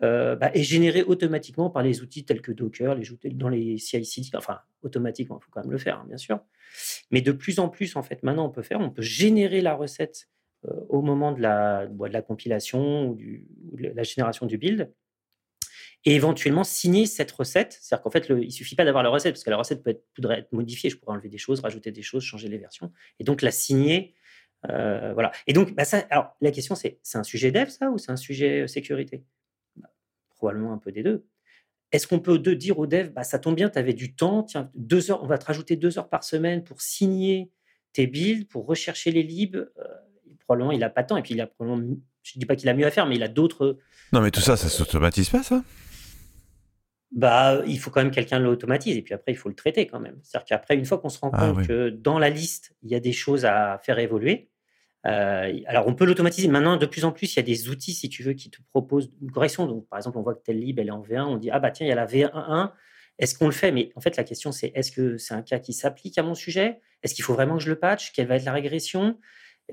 euh, 0.04 0.36
bah, 0.36 0.52
est 0.54 0.64
généré 0.64 1.04
automatiquement 1.04 1.70
par 1.70 1.84
les 1.84 2.02
outils 2.02 2.26
tels 2.26 2.42
que 2.42 2.52
Docker, 2.52 2.98
dans 3.32 3.48
les 3.48 3.78
CI/CD. 3.78 4.32
Enfin, 4.36 4.60
automatiquement, 4.82 5.40
il 5.42 5.46
faut 5.46 5.52
quand 5.52 5.62
même 5.62 5.72
le 5.72 5.78
faire, 5.78 6.00
hein, 6.00 6.06
bien 6.10 6.18
sûr. 6.18 6.42
Mais 7.12 7.22
de 7.22 7.32
plus 7.32 7.60
en 7.60 7.70
plus, 7.70 7.96
en 7.96 8.04
fait, 8.04 8.24
maintenant, 8.24 8.46
on 8.46 8.52
peut 8.52 8.62
faire, 8.62 8.82
on 8.82 8.90
peut 8.90 9.02
générer 9.02 9.62
la 9.62 9.74
recette 9.74 10.28
euh, 10.68 10.74
au 10.90 11.02
moment 11.02 11.32
de 11.32 11.42
la, 11.42 11.88
de 11.88 12.06
la 12.08 12.22
compilation 12.22 13.12
ou, 13.12 13.16
de 13.16 13.88
la 13.88 14.04
génération 14.04 14.46
du 14.48 14.58
build 14.58 14.92
et 16.06 16.16
éventuellement 16.16 16.64
signer 16.64 17.06
cette 17.06 17.32
recette. 17.32 17.78
C'est-à-dire 17.82 18.04
qu'en 18.04 18.12
fait, 18.12 18.30
le, 18.30 18.44
il 18.44 18.52
suffit 18.52 18.76
pas 18.76 18.86
d'avoir 18.86 19.04
la 19.04 19.10
recette, 19.10 19.34
parce 19.34 19.44
que 19.44 19.50
la 19.50 19.58
recette 19.58 19.84
peut 19.84 19.92
être, 19.92 20.06
pourrait 20.14 20.40
être 20.40 20.52
modifiée. 20.54 20.90
Je 20.90 20.98
pourrais 20.98 21.14
enlever 21.14 21.30
des 21.30 21.38
choses, 21.38 21.60
rajouter 21.60 21.92
des 21.92 22.02
choses, 22.02 22.24
changer 22.24 22.48
les 22.48 22.58
versions, 22.58 22.92
et 23.20 23.24
donc 23.24 23.42
la 23.42 23.52
signer. 23.52 24.16
Euh, 24.70 25.14
voilà. 25.14 25.32
Et 25.48 25.54
donc, 25.54 25.74
bah, 25.76 25.86
ça, 25.86 26.06
alors, 26.10 26.36
la 26.42 26.52
question, 26.52 26.76
c'est 26.76 27.00
c'est 27.04 27.18
un 27.18 27.24
sujet 27.24 27.52
dev, 27.52 27.70
ça, 27.70 27.90
ou 27.92 27.98
c'est 27.98 28.12
un 28.12 28.18
sujet 28.18 28.68
sécurité? 28.68 29.24
Probablement 30.36 30.74
un 30.74 30.78
peu 30.78 30.92
des 30.92 31.04
deux. 31.04 31.26
Est-ce 31.92 32.08
qu'on 32.08 32.20
peut 32.20 32.38
dire 32.38 32.78
au 32.78 32.88
dev, 32.88 33.10
bah, 33.10 33.24
ça 33.24 33.40
tombe 33.40 33.56
bien, 33.56 33.70
tu 33.70 33.80
avais 33.80 33.94
du 33.94 34.16
temps, 34.16 34.44
tiens, 34.44 34.70
deux 34.76 35.12
heures, 35.12 35.24
on 35.24 35.28
va 35.28 35.38
te 35.38 35.46
rajouter 35.46 35.76
deux 35.76 35.98
heures 35.98 36.08
par 36.08 36.24
semaine 36.24 36.64
pour 36.64 36.82
signer 36.82 37.52
tes 37.94 38.06
builds, 38.06 38.48
pour 38.48 38.68
rechercher 38.68 39.12
les 39.12 39.24
libs. 39.24 39.56
Euh, 39.56 39.84
probablement, 40.42 40.72
il 40.72 40.80
n'a 40.80 40.90
pas 40.90 41.04
de 41.04 41.08
temps. 41.08 41.18
Et 41.18 41.24
puis, 41.24 41.34
il 41.34 41.42
a 41.42 41.48
probablement, 41.48 41.98
je 42.24 42.38
ne 42.38 42.40
dis 42.40 42.46
pas 42.46 42.56
qu'il 42.56 42.70
a 42.70 42.74
mieux 42.74 42.86
à 42.86 42.92
faire, 42.92 43.06
mais 43.06 43.16
il 43.16 43.24
a 43.24 43.28
d'autres. 43.28 43.78
Non, 44.14 44.22
mais 44.22 44.32
tout 44.32 44.40
ça, 44.40 44.56
ça 44.56 44.66
ne 44.66 44.70
s'automatise 44.70 45.30
pas, 45.30 45.44
ça? 45.44 45.64
Bah, 47.12 47.62
il 47.66 47.80
faut 47.80 47.90
quand 47.90 48.02
même 48.02 48.12
quelqu'un 48.12 48.40
l'automatise 48.40 48.96
et 48.98 49.02
puis 49.02 49.14
après, 49.14 49.32
il 49.32 49.36
faut 49.36 49.50
le 49.50 49.56
traiter 49.56 49.88
quand 49.88 50.00
même. 50.00 50.20
C'est-à-dire 50.24 50.46
qu'après, 50.46 50.76
une 50.76 50.86
fois 50.86 51.00
qu'on 51.00 51.10
se 51.10 51.20
rend 51.20 51.32
ah 51.34 51.52
compte 51.52 51.68
que 51.68 51.90
dans 51.90 52.20
la 52.20 52.30
liste, 52.30 52.76
il 52.84 52.90
y 52.90 52.96
a 52.96 53.00
des 53.00 53.14
choses 53.14 53.46
à 53.46 53.80
faire 53.84 54.00
évoluer, 54.00 54.50
euh, 55.08 55.60
alors, 55.66 55.88
on 55.88 55.94
peut 55.94 56.06
l'automatiser. 56.06 56.48
Maintenant, 56.48 56.78
de 56.78 56.86
plus 56.86 57.06
en 57.06 57.12
plus, 57.12 57.34
il 57.34 57.38
y 57.38 57.40
a 57.40 57.44
des 57.44 57.70
outils, 57.70 57.94
si 57.94 58.10
tu 58.10 58.24
veux, 58.24 58.34
qui 58.34 58.50
te 58.50 58.58
proposent 58.72 59.12
une 59.22 59.32
correction. 59.32 59.66
Donc, 59.66 59.88
par 59.88 59.98
exemple, 59.98 60.18
on 60.18 60.22
voit 60.22 60.36
que 60.36 60.44
telle 60.44 60.60
lib, 60.60 60.80
elle 60.80 60.88
est 60.88 60.92
en 60.92 61.02
V1. 61.02 61.24
On 61.24 61.38
dit, 61.38 61.50
ah 61.52 61.60
bah 61.60 61.72
tiens, 61.72 61.86
il 61.86 61.90
y 61.90 61.94
a 61.94 61.96
la 61.96 62.06
V1.1. 62.06 62.72
Est-ce 63.18 63.38
qu'on 63.38 63.46
le 63.46 63.52
fait? 63.52 63.72
Mais 63.72 63.92
en 63.96 64.02
fait, 64.02 64.18
la 64.18 64.24
question, 64.24 64.52
c'est 64.52 64.72
est-ce 64.76 64.92
que 64.92 65.18
c'est 65.18 65.34
un 65.34 65.42
cas 65.42 65.60
qui 65.60 65.74
s'applique 65.74 66.18
à 66.18 66.24
mon 66.24 66.36
sujet? 66.36 66.80
Est-ce 67.04 67.16
qu'il 67.16 67.24
faut 67.24 67.34
vraiment 67.34 67.58
que 67.58 67.64
je 67.64 67.70
le 67.70 67.78
patch 67.78 68.12
Quelle 68.14 68.28
va 68.28 68.36
être 68.36 68.46
la 68.46 68.54
régression? 68.54 69.18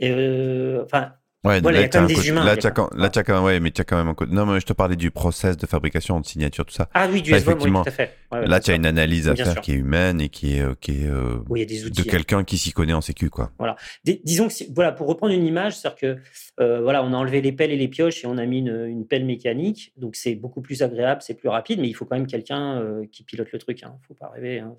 Euh, 0.02 0.84
Enfin, 0.84 1.14
Ouais, 1.46 1.60
là, 1.60 1.70
il 1.72 1.80
y 1.80 1.84
a 1.84 1.88
quand 1.88 2.00
même 2.00 2.08
des 2.08 2.28
humains. 2.28 2.44
Là, 2.44 2.56
tu 2.56 2.66
as, 2.66 2.70
quand, 2.72 2.92
là, 2.94 3.08
quand 3.08 3.34
même, 3.34 3.44
ouais, 3.44 3.60
mais 3.60 3.70
tu 3.70 3.80
as 3.80 3.84
quand 3.84 3.96
même 3.96 4.08
un 4.08 4.14
côté. 4.14 4.32
Non, 4.32 4.46
mais 4.46 4.58
je 4.58 4.66
te 4.66 4.72
parlais 4.72 4.96
du 4.96 5.10
process 5.10 5.56
de 5.56 5.66
fabrication, 5.66 6.20
de 6.20 6.26
signature, 6.26 6.66
tout 6.66 6.74
ça. 6.74 6.88
Ah 6.92 7.08
oui, 7.10 7.22
du 7.22 7.32
SVOM, 7.38 7.58
oui, 7.60 7.70
tout 7.70 7.82
à 7.86 7.90
fait. 7.90 8.16
là, 8.32 8.58
tu 8.60 8.72
as 8.72 8.74
une 8.74 8.86
analyse 8.86 9.28
à 9.28 9.36
faire 9.36 9.60
qui 9.60 9.72
est 9.72 9.76
humaine 9.76 10.20
et 10.20 10.28
qui 10.28 10.56
est, 10.56 10.62
euh, 10.62 10.74
qui 10.80 11.02
est 11.02 11.06
euh, 11.06 11.38
oui, 11.48 11.60
y 11.60 11.62
a 11.62 11.66
des 11.66 11.86
outils, 11.86 12.02
de 12.02 12.10
quelqu'un 12.10 12.44
qui 12.44 12.58
s'y 12.58 12.72
connaît 12.72 12.92
en 12.92 13.00
sécu, 13.00 13.30
quoi. 13.30 13.52
Voilà. 13.58 13.76
disons 14.04 14.48
que, 14.48 14.54
voilà, 14.74 14.92
pour 14.92 15.06
reprendre 15.06 15.32
une 15.32 15.46
image, 15.46 15.76
c'est-à-dire 15.76 15.98
que, 15.98 16.16
euh, 16.60 16.80
voilà, 16.80 17.04
on 17.04 17.12
a 17.12 17.16
enlevé 17.16 17.40
les 17.40 17.52
pelles 17.52 17.70
et 17.70 17.76
les 17.76 17.88
pioches 17.88 18.24
et 18.24 18.26
on 18.26 18.38
a 18.38 18.46
mis 18.46 18.58
une, 18.58 18.86
une 18.86 19.06
pelle 19.06 19.24
mécanique. 19.24 19.92
Donc, 19.96 20.16
c'est 20.16 20.34
beaucoup 20.34 20.62
plus 20.62 20.82
agréable, 20.82 21.22
c'est 21.22 21.34
plus 21.34 21.48
rapide, 21.48 21.80
mais 21.80 21.88
il 21.88 21.94
faut 21.94 22.04
quand 22.04 22.16
même 22.16 22.26
quelqu'un 22.26 22.82
qui 23.12 23.22
pilote 23.22 23.52
le 23.52 23.58
truc. 23.58 23.80
Il 23.80 23.84
hein. 23.84 23.96
ne 24.00 24.06
faut 24.06 24.14
pas 24.14 24.28
rêver. 24.28 24.60
Hein, 24.60 24.74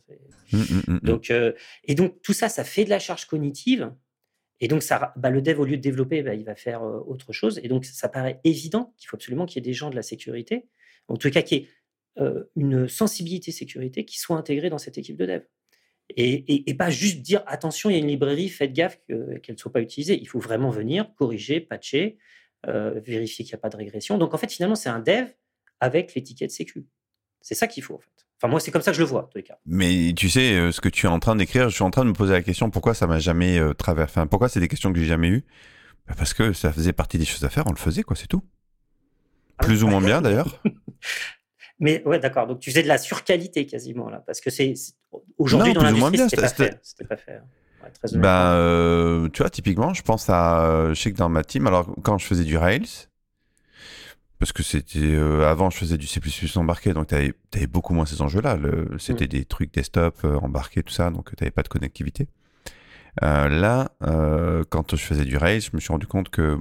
mmh, 0.51 0.57
mmh, 0.57 0.81
mmh, 0.87 0.99
donc, 1.03 1.33
et 1.85 1.95
donc, 1.95 2.21
tout 2.21 2.33
ça, 2.33 2.49
ça 2.49 2.63
fait 2.63 2.83
de 2.83 2.89
la 2.89 2.99
charge 2.99 3.25
cognitive. 3.25 3.91
Et 4.59 4.67
donc, 4.67 4.83
ça, 4.83 5.13
bah, 5.15 5.29
le 5.29 5.41
dev, 5.41 5.59
au 5.59 5.65
lieu 5.65 5.77
de 5.77 5.81
développer, 5.81 6.23
bah, 6.23 6.33
il 6.33 6.43
va 6.43 6.55
faire 6.55 6.81
autre 6.81 7.31
chose. 7.33 7.59
Et 7.63 7.67
donc, 7.67 7.85
ça 7.85 8.09
paraît 8.09 8.39
évident 8.43 8.93
qu'il 8.97 9.07
faut 9.07 9.15
absolument 9.15 9.45
qu'il 9.45 9.57
y 9.57 9.59
ait 9.59 9.69
des 9.69 9.73
gens 9.73 9.89
de 9.89 9.95
la 9.95 10.01
sécurité, 10.01 10.67
en 11.07 11.17
tout 11.17 11.29
cas 11.29 11.41
qu'il 11.41 11.59
y 11.59 11.61
ait 11.61 11.67
une 12.55 12.87
sensibilité 12.87 13.51
sécurité 13.51 14.03
qui 14.03 14.17
soit 14.17 14.37
intégrée 14.37 14.71
dans 14.71 14.79
cette 14.79 14.97
équipe 14.97 15.17
de 15.17 15.25
dev. 15.27 15.41
Et, 16.15 16.73
pas 16.73 16.89
juste 16.89 17.21
dire 17.21 17.43
attention, 17.45 17.89
il 17.89 17.93
y 17.93 17.95
a 17.97 17.99
une 17.99 18.07
librairie, 18.07 18.49
faites 18.49 18.73
gaffe 18.73 18.99
qu'elle 19.07 19.41
ne 19.49 19.57
soit 19.57 19.71
pas 19.71 19.81
utilisée. 19.81 20.19
Il 20.19 20.27
faut 20.27 20.39
vraiment 20.39 20.71
venir 20.71 21.13
corriger, 21.15 21.59
patcher, 21.59 22.17
vérifier 22.65 23.45
qu'il 23.45 23.53
n'y 23.53 23.59
a 23.59 23.61
pas 23.61 23.69
de 23.69 23.77
régression. 23.77 24.17
Donc, 24.17 24.33
en 24.33 24.37
fait, 24.37 24.51
finalement, 24.51 24.75
c'est 24.75 24.89
un 24.89 24.99
dev 24.99 25.27
avec 25.79 26.15
l'étiquette 26.15 26.51
sécu. 26.51 26.87
C'est 27.41 27.55
ça 27.55 27.67
qu'il 27.67 27.83
faut, 27.83 27.95
en 27.95 27.99
fait. 27.99 28.26
Enfin, 28.39 28.51
moi, 28.51 28.59
c'est 28.59 28.69
comme 28.69 28.83
ça 28.83 28.91
que 28.91 28.97
je 28.97 29.01
le 29.01 29.07
vois, 29.07 29.21
en 29.23 29.27
tous 29.27 29.37
les 29.37 29.43
cas. 29.43 29.57
Mais 29.65 30.13
tu 30.15 30.29
sais, 30.29 30.53
euh, 30.53 30.71
ce 30.71 30.79
que 30.79 30.89
tu 30.89 31.07
es 31.07 31.09
en 31.09 31.19
train 31.19 31.35
d'écrire, 31.35 31.69
je 31.69 31.75
suis 31.75 31.83
en 31.83 31.89
train 31.89 32.03
de 32.03 32.09
me 32.09 32.13
poser 32.13 32.33
la 32.33 32.43
question 32.43 32.69
pourquoi 32.69 32.93
ça 32.93 33.07
m'a 33.07 33.17
jamais 33.17 33.57
euh, 33.57 33.73
traversé. 33.73 34.11
Enfin, 34.11 34.27
pourquoi 34.27 34.47
c'est 34.47 34.59
des 34.59 34.67
questions 34.67 34.93
que 34.93 34.99
j'ai 34.99 35.05
jamais 35.05 35.29
eues? 35.29 35.43
Bah, 36.07 36.13
Parce 36.15 36.35
que 36.35 36.53
ça 36.53 36.71
faisait 36.71 36.93
partie 36.93 37.17
des 37.17 37.25
choses 37.25 37.43
à 37.43 37.49
faire, 37.49 37.65
on 37.65 37.71
le 37.71 37.77
faisait, 37.77 38.03
quoi, 38.03 38.15
c'est 38.15 38.27
tout. 38.27 38.43
Ah 39.57 39.65
Plus 39.65 39.83
ou 39.83 39.87
moins 39.87 40.01
bien, 40.01 40.21
d'ailleurs. 40.21 40.61
Mais 41.79 42.03
ouais, 42.05 42.19
d'accord. 42.19 42.45
Donc, 42.45 42.59
tu 42.59 42.69
faisais 42.69 42.83
de 42.83 42.87
la 42.87 42.99
surqualité 42.99 43.65
quasiment, 43.65 44.09
là. 44.09 44.23
Parce 44.25 44.39
que 44.39 44.49
c'est. 44.51 44.73
Aujourd'hui, 45.39 45.73
dans 45.73 45.83
l'industrie, 45.83 46.19
c'était 46.29 46.41
pas 46.41 46.49
fait. 46.49 46.79
C'était 46.83 47.05
pas 47.05 47.17
fait. 47.17 47.39
Ouais, 47.83 48.19
ben, 48.19 48.53
euh, 48.53 49.29
tu 49.29 49.41
vois, 49.41 49.49
typiquement, 49.49 49.93
je 49.93 50.01
pense 50.01 50.29
à. 50.29 50.89
Je 50.89 50.99
sais 50.99 51.11
que 51.11 51.17
dans 51.17 51.29
ma 51.29 51.43
team, 51.43 51.67
alors, 51.67 51.95
quand 52.03 52.17
je 52.17 52.25
faisais 52.25 52.43
du 52.43 52.57
Rails, 52.57 53.06
parce 54.39 54.51
que 54.51 54.63
c'était 54.63 54.99
euh, 54.99 55.49
avant 55.49 55.69
je 55.69 55.77
faisais 55.77 55.97
du 55.97 56.07
C++ 56.07 56.19
embarqué 56.55 56.93
donc 56.93 57.07
tu 57.07 57.15
avais, 57.15 57.33
beaucoup 57.67 57.93
moins 57.93 58.05
ces 58.05 58.21
enjeux 58.21 58.41
là 58.41 58.57
c'était 58.99 59.25
mm. 59.25 59.29
des 59.29 59.45
trucs 59.45 59.73
desktop 59.73 60.19
euh, 60.23 60.37
embarqués 60.39 60.83
tout 60.83 60.93
ça 60.93 61.09
donc 61.09 61.35
tu 61.35 61.43
n'avais 61.43 61.51
pas 61.51 61.63
de 61.63 61.69
connectivité 61.69 62.27
là, 63.21 63.89
quand 64.69 64.95
je 64.95 65.01
faisais 65.01 65.25
du 65.25 65.37
Rails, 65.37 65.61
je 65.61 65.71
me 65.73 65.79
suis 65.79 65.91
rendu 65.91 66.05
compte 66.05 66.29
que 66.29 66.59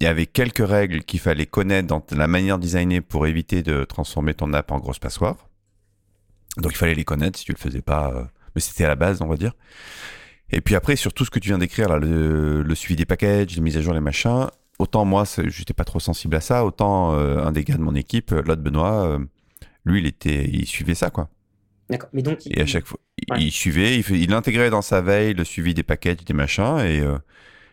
il 0.00 0.04
y 0.04 0.06
avait 0.06 0.26
quelques 0.26 0.66
règles 0.66 1.02
qu'il 1.02 1.20
fallait 1.20 1.46
connaître 1.46 1.86
dans 1.86 2.02
la 2.12 2.26
manière 2.26 2.56
de 2.56 2.62
designer 2.62 3.00
pour 3.00 3.26
éviter 3.26 3.62
de 3.62 3.84
transformer 3.84 4.32
ton 4.32 4.52
app 4.54 4.70
en 4.70 4.78
grosse 4.78 4.98
passoire. 4.98 5.48
Donc 6.56 6.72
il 6.72 6.76
fallait 6.76 6.94
les 6.94 7.04
connaître 7.04 7.38
si 7.38 7.44
tu 7.44 7.52
le 7.52 7.58
faisais 7.58 7.82
pas, 7.82 8.10
euh, 8.14 8.24
mais 8.54 8.60
c'était 8.60 8.84
à 8.84 8.88
la 8.88 8.96
base, 8.96 9.20
on 9.20 9.26
va 9.26 9.36
dire. 9.36 9.52
Et 10.50 10.60
puis 10.60 10.74
après, 10.74 10.96
sur 10.96 11.12
tout 11.12 11.24
ce 11.24 11.30
que 11.30 11.38
tu 11.38 11.48
viens 11.48 11.58
d'écrire, 11.58 11.88
là, 11.88 11.98
le, 11.98 12.74
suivi 12.74 12.96
des 12.96 13.04
packages, 13.04 13.54
les 13.54 13.60
mises 13.60 13.76
à 13.76 13.82
jour, 13.82 13.92
les 13.92 14.00
machins, 14.00 14.48
autant 14.80 15.04
moi, 15.04 15.24
j'étais 15.46 15.74
pas 15.74 15.84
trop 15.84 16.00
sensible 16.00 16.36
à 16.36 16.40
ça, 16.40 16.64
autant 16.64 17.14
euh, 17.14 17.44
un 17.44 17.52
des 17.52 17.64
gars 17.64 17.76
de 17.76 17.82
mon 17.82 17.94
équipe, 17.94 18.30
l'autre 18.30 18.62
Benoît, 18.62 19.06
euh, 19.06 19.18
lui, 19.84 20.00
il 20.00 20.06
était, 20.06 20.48
il 20.48 20.66
suivait 20.66 20.94
ça, 20.94 21.10
quoi. 21.10 21.28
D'accord. 21.88 22.08
Mais 22.12 22.22
donc, 22.22 22.38
et 22.46 22.60
à 22.60 22.66
chaque 22.66 22.86
fois, 22.86 22.98
il 23.36 23.50
suivait, 23.50 23.98
il, 23.98 24.16
il, 24.16 24.32
intégrait 24.32 24.70
dans 24.70 24.82
sa 24.82 25.00
veille 25.00 25.34
le 25.34 25.44
suivi 25.44 25.74
des 25.74 25.82
packages, 25.82 26.24
des 26.24 26.34
machins, 26.34 26.78
et 26.78 27.02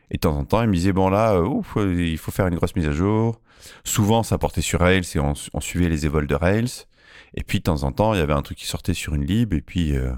et 0.10 0.16
de 0.16 0.20
temps 0.20 0.38
en 0.38 0.46
temps, 0.46 0.62
il 0.62 0.70
me 0.70 0.74
disait, 0.74 0.94
bon 0.94 1.10
là, 1.10 1.34
euh, 1.34 1.44
ouf, 1.44 1.76
euh, 1.78 1.94
il 2.02 2.18
faut 2.18 2.32
faire 2.32 2.48
une 2.48 2.56
grosse 2.56 2.76
mise 2.76 2.88
à 2.88 2.92
jour. 2.92 3.42
Souvent, 3.84 4.24
ça 4.24 4.38
portait 4.38 4.62
sur 4.62 4.80
Rails 4.80 5.04
et 5.16 5.20
on, 5.20 5.34
suivait 5.60 5.90
les 5.90 6.06
évols 6.06 6.28
de 6.28 6.36
Rails. 6.36 6.86
Et 7.34 7.44
puis, 7.44 7.60
de 7.60 7.64
temps 7.64 7.84
en 7.84 7.92
temps, 7.92 8.14
il 8.14 8.20
y 8.20 8.24
avait 8.24 8.34
un 8.34 8.42
truc 8.42 8.58
qui 8.58 8.68
sortait 8.68 8.94
sur 8.94 9.16
une 9.16 9.26
lib 9.26 9.54
et 9.54 9.62
puis 9.62 9.98
euh, 9.98 10.12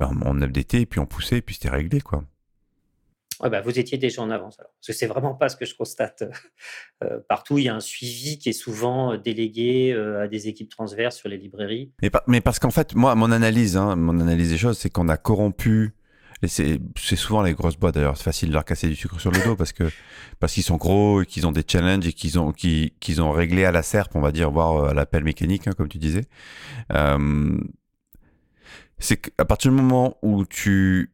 ben, 0.00 0.10
on 0.24 0.42
updatait 0.42 0.82
et 0.82 0.86
puis 0.86 0.98
on 0.98 1.06
poussait 1.06 1.38
et 1.38 1.42
puis 1.42 1.54
c'était 1.54 1.70
réglé, 1.70 2.00
quoi. 2.00 2.24
Ouais, 3.40 3.50
bah, 3.50 3.60
vous 3.60 3.78
étiez 3.78 3.98
déjà 3.98 4.22
en 4.22 4.30
avance 4.30 4.58
alors. 4.58 4.72
Parce 4.78 4.88
que 4.88 4.92
c'est 4.92 5.06
vraiment 5.06 5.34
pas 5.34 5.48
ce 5.48 5.56
que 5.56 5.64
je 5.64 5.74
constate 5.74 6.24
partout. 7.28 7.58
Il 7.58 7.64
y 7.64 7.68
a 7.68 7.74
un 7.74 7.80
suivi 7.80 8.38
qui 8.38 8.48
est 8.48 8.54
souvent 8.54 9.16
délégué 9.16 9.92
à 9.92 10.28
des 10.28 10.48
équipes 10.48 10.68
transverses 10.68 11.16
sur 11.16 11.28
les 11.28 11.38
librairies. 11.38 11.92
Mais, 12.26 12.40
parce 12.40 12.58
qu'en 12.58 12.70
fait, 12.70 12.94
moi, 12.94 13.14
mon 13.14 13.32
analyse, 13.32 13.76
hein, 13.76 13.96
mon 13.96 14.20
analyse 14.20 14.50
des 14.50 14.58
choses, 14.58 14.78
c'est 14.78 14.90
qu'on 14.90 15.08
a 15.08 15.16
corrompu 15.16 15.94
c'est 16.46 17.16
souvent 17.16 17.42
les 17.42 17.52
grosses 17.52 17.76
boîtes 17.76 17.94
d'ailleurs, 17.94 18.16
c'est 18.16 18.24
facile 18.24 18.48
de 18.48 18.54
leur 18.54 18.64
casser 18.64 18.88
du 18.88 18.96
sucre 18.96 19.20
sur 19.20 19.30
le 19.30 19.42
dos 19.44 19.56
parce 19.56 19.72
que 19.72 19.84
parce 20.38 20.54
qu'ils 20.54 20.62
sont 20.62 20.76
gros 20.76 21.22
et 21.22 21.26
qu'ils 21.26 21.46
ont 21.46 21.52
des 21.52 21.64
challenges 21.66 22.06
et 22.06 22.12
qu'ils 22.12 22.38
ont 22.38 22.52
qu'ils 22.52 23.22
ont 23.22 23.30
réglé 23.30 23.64
à 23.64 23.72
la 23.72 23.82
serpe, 23.82 24.16
on 24.16 24.20
va 24.20 24.32
dire, 24.32 24.50
voire 24.50 24.76
euh, 24.76 24.90
à 24.90 24.94
l'appel 24.94 25.22
mécanique, 25.22 25.66
hein, 25.66 25.72
comme 25.76 25.88
tu 25.88 25.98
disais. 25.98 26.24
Euh, 26.92 27.58
c'est 28.98 29.18
qu'à 29.18 29.44
partir 29.44 29.70
du 29.70 29.76
moment 29.76 30.16
où 30.22 30.46
tu 30.46 31.12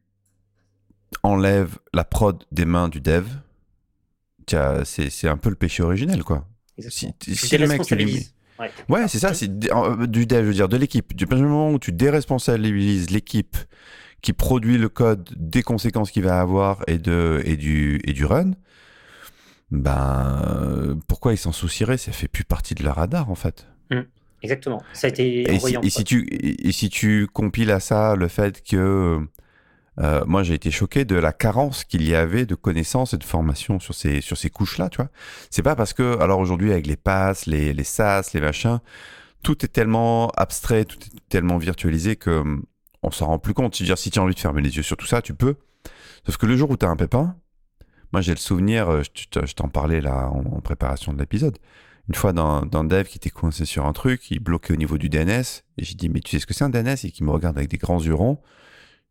enlèves 1.23 1.77
la 1.93 2.03
prod 2.03 2.43
des 2.51 2.65
mains 2.65 2.89
du 2.89 3.01
dev, 3.01 3.25
c'est 4.83 5.27
un 5.27 5.37
peu 5.37 5.49
le 5.49 5.55
péché 5.55 5.83
originel, 5.83 6.23
quoi. 6.23 6.47
Si, 6.89 7.13
si 7.21 7.57
le 7.57 7.67
mec, 7.67 7.81
tu 7.83 7.95
lui 7.95 8.27
Ouais, 8.59 8.71
ouais 8.89 9.07
c'est 9.07 9.19
ça, 9.19 9.33
c'est 9.33 9.59
du 9.59 10.25
dev, 10.25 10.41
je 10.41 10.47
veux 10.47 10.53
dire, 10.53 10.69
de 10.69 10.77
l'équipe. 10.77 11.15
Du 11.15 11.25
moment 11.27 11.71
où 11.71 11.79
tu 11.79 11.91
déresponsabilises 11.91 13.11
l'équipe 13.11 13.57
qui 14.21 14.33
produit 14.33 14.77
le 14.77 14.89
code 14.89 15.29
des 15.37 15.61
conséquences 15.61 16.11
qu'il 16.11 16.23
va 16.23 16.39
avoir 16.39 16.83
et, 16.87 16.97
de, 16.97 17.41
et, 17.45 17.55
du, 17.55 18.01
et 18.03 18.13
du 18.13 18.25
run, 18.25 18.51
ben, 19.69 20.99
pourquoi 21.07 21.33
ils 21.33 21.37
s'en 21.37 21.51
soucieraient 21.51 21.97
Ça 21.97 22.11
fait 22.11 22.27
plus 22.27 22.43
partie 22.43 22.73
de 22.73 22.83
leur 22.83 22.95
radar, 22.95 23.29
en 23.29 23.35
fait. 23.35 23.67
Mmh. 23.91 24.01
exactement. 24.41 24.81
Ça 24.93 25.07
a 25.07 25.09
été 25.11 25.53
et 25.53 25.59
si, 25.59 25.77
et 25.81 25.89
si, 25.89 26.03
tu, 26.03 26.27
et 26.31 26.71
si 26.71 26.89
tu 26.89 27.27
compiles 27.31 27.71
à 27.71 27.79
ça 27.79 28.15
le 28.15 28.27
fait 28.27 28.63
que 28.63 29.19
euh, 29.99 30.23
moi, 30.25 30.43
j'ai 30.43 30.53
été 30.53 30.69
choqué 30.69 31.05
de 31.05 31.15
la 31.15 31.33
carence 31.33 31.83
qu'il 31.83 32.07
y 32.07 32.13
avait 32.13 32.45
de 32.45 32.55
connaissances 32.55 33.13
et 33.13 33.17
de 33.17 33.23
formation 33.23 33.79
sur 33.79 33.95
ces, 33.95 34.21
sur 34.21 34.37
ces 34.37 34.49
couches-là, 34.49 34.89
tu 34.89 34.97
vois. 34.97 35.09
C'est 35.49 35.63
pas 35.63 35.75
parce 35.75 35.93
que, 35.93 36.19
alors 36.19 36.39
aujourd'hui, 36.39 36.71
avec 36.71 36.85
les 36.85 36.97
passes, 36.97 37.47
les, 37.47 37.73
les 37.73 37.83
SAS, 37.83 38.33
les 38.33 38.41
machins, 38.41 38.79
tout 39.43 39.65
est 39.65 39.69
tellement 39.69 40.29
abstrait, 40.37 40.85
tout 40.85 40.99
est 40.99 41.29
tellement 41.29 41.57
virtualisé 41.57 42.15
que 42.15 42.43
on 43.03 43.11
s'en 43.11 43.27
rend 43.27 43.39
plus 43.39 43.53
compte. 43.53 43.81
dire 43.81 43.97
si 43.97 44.11
tu 44.11 44.19
as 44.19 44.23
envie 44.23 44.35
de 44.35 44.39
fermer 44.39 44.61
les 44.61 44.75
yeux 44.75 44.83
sur 44.83 44.97
tout 44.97 45.05
ça, 45.05 45.21
tu 45.21 45.33
peux. 45.33 45.55
Sauf 46.25 46.37
que 46.37 46.45
le 46.45 46.57
jour 46.57 46.69
où 46.69 46.77
tu 46.77 46.85
as 46.85 46.89
un 46.89 46.95
pépin, 46.95 47.35
moi 48.11 48.21
j'ai 48.21 48.33
le 48.33 48.37
souvenir, 48.37 48.89
euh, 48.89 49.03
je 49.03 49.53
t'en 49.53 49.69
parlais 49.69 50.01
là 50.01 50.29
en, 50.29 50.61
préparation 50.61 51.13
de 51.13 51.19
l'épisode, 51.19 51.57
une 52.09 52.15
fois 52.15 52.33
d'un 52.33 52.83
dev 52.83 53.05
qui 53.05 53.17
était 53.17 53.29
coincé 53.29 53.65
sur 53.65 53.85
un 53.85 53.93
truc, 53.93 54.31
il 54.31 54.39
bloquait 54.39 54.73
au 54.73 54.77
niveau 54.77 54.97
du 54.97 55.09
DNS, 55.09 55.63
et 55.77 55.83
j'ai 55.83 55.95
dit 55.95 56.09
mais 56.09 56.19
tu 56.19 56.31
sais 56.31 56.39
ce 56.39 56.45
que 56.45 56.53
c'est 56.53 56.63
un 56.63 56.69
DNS 56.69 56.97
Et 57.03 57.11
qui 57.11 57.23
me 57.23 57.31
regarde 57.31 57.57
avec 57.57 57.69
des 57.69 57.77
grands 57.77 58.01
yeux 58.01 58.13
ronds. 58.13 58.41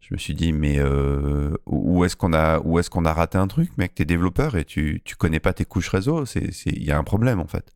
Je 0.08 0.14
me 0.14 0.18
suis 0.18 0.34
dit 0.34 0.52
mais 0.52 0.78
euh, 0.78 1.56
où 1.66 2.04
est-ce 2.04 2.14
qu'on 2.14 2.32
a 2.32 2.60
est-ce 2.78 3.04
a 3.04 3.12
raté 3.12 3.38
un 3.38 3.48
truc, 3.48 3.76
mec? 3.76 3.94
T'es 3.94 4.04
développeur 4.04 4.56
et 4.56 4.64
tu 4.64 5.02
tu 5.04 5.16
connais 5.16 5.40
pas 5.40 5.52
tes 5.52 5.64
couches 5.64 5.88
réseau, 5.88 6.25
il 6.26 6.84
y 6.84 6.92
a 6.92 6.98
un 6.98 7.04
problème 7.04 7.40
en 7.40 7.46
fait. 7.46 7.75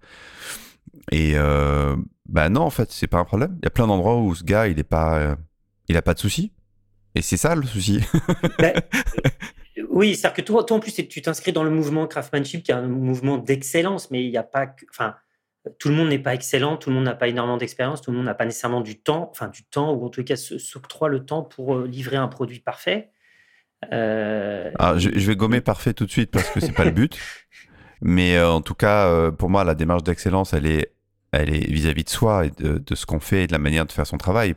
Et 1.10 1.32
euh, 1.34 1.96
bah 2.28 2.49
non 2.49 2.62
en 2.62 2.70
fait 2.70 2.92
c'est 2.92 3.08
pas 3.08 3.18
un 3.18 3.25
problème. 3.25 3.56
Il 3.60 3.64
y 3.64 3.66
a 3.66 3.70
plein 3.70 3.88
d'endroits 3.88 4.18
où 4.20 4.34
ce 4.34 4.44
gars 4.44 4.68
il 4.68 4.78
est 4.78 4.84
pas 4.84 5.37
il 5.88 5.96
a 5.96 6.02
pas 6.02 6.14
de 6.14 6.20
souci. 6.20 6.52
Et 7.16 7.22
c'est 7.22 7.37
ça 7.37 7.56
le 7.56 7.64
souci. 7.66 8.00
Ben, 8.58 8.75
oui, 9.90 10.14
c'est-à-dire 10.14 10.37
que 10.37 10.42
toi, 10.42 10.62
toi, 10.62 10.76
en 10.76 10.80
plus, 10.80 10.92
tu 10.92 11.22
t'inscris 11.22 11.52
dans 11.52 11.64
le 11.64 11.70
mouvement 11.70 12.06
craftsmanship, 12.06 12.62
qui 12.62 12.70
est 12.70 12.75
un 12.75 12.87
mouvement 12.87 13.37
d'excellence, 13.37 14.12
mais 14.12 14.25
il 14.25 14.30
n'y 14.30 14.37
a 14.37 14.44
pas 14.44 14.68
que. 14.68 14.84
Tout 15.79 15.88
le 15.88 15.95
monde 15.95 16.09
n'est 16.09 16.19
pas 16.19 16.35
excellent, 16.35 16.76
tout 16.76 16.88
le 16.90 16.97
monde 16.97 17.05
n'a 17.05 17.14
pas 17.14 17.29
énormément 17.29 17.59
d'expérience, 17.59 18.00
tout 18.00 18.11
le 18.11 18.17
monde 18.17 18.26
n'a 18.26 18.35
pas 18.35 18.47
nécessairement 18.47 18.81
du 18.81 18.99
temps, 18.99 19.29
enfin 19.31 19.49
du 19.49 19.64
temps, 19.64 19.93
ou 19.93 20.07
en 20.07 20.09
tout 20.09 20.25
cas 20.25 20.37
s'octroie 20.37 21.09
le 21.09 21.25
temps 21.25 21.43
pour 21.43 21.76
euh, 21.76 21.87
livrer 21.87 22.17
un 22.17 22.29
produit 22.29 22.61
parfait. 22.61 23.11
Euh, 23.93 24.71
ah, 24.79 24.99
je, 24.99 25.09
vais 25.09 25.37
gommer 25.37 25.61
parfait 25.61 25.95
tout 25.95 26.07
de 26.07 26.11
suite 26.11 26.31
parce 26.31 26.49
que 26.50 26.61
c'est 26.61 26.73
pas 26.73 26.85
le 26.85 26.90
but. 26.90 27.19
Mais 28.02 28.37
euh, 28.37 28.50
en 28.50 28.62
tout 28.62 28.75
cas, 28.75 29.31
pour 29.33 29.50
moi, 29.50 29.64
la 29.64 29.75
démarche 29.75 30.02
d'excellence, 30.02 30.55
elle 30.55 30.67
est 30.67 30.93
elle 31.33 31.55
est 31.55 31.71
vis-à-vis 31.71 32.02
de 32.02 32.09
soi 32.09 32.47
et 32.47 32.50
de, 32.50 32.83
ce 32.93 33.07
qu'on 33.07 33.21
fait 33.21 33.45
et 33.45 33.47
de 33.47 33.52
la 33.52 33.61
manière 33.61 33.87
de 33.87 33.93
faire 33.93 34.07
son 34.07 34.19
travail. 34.19 34.57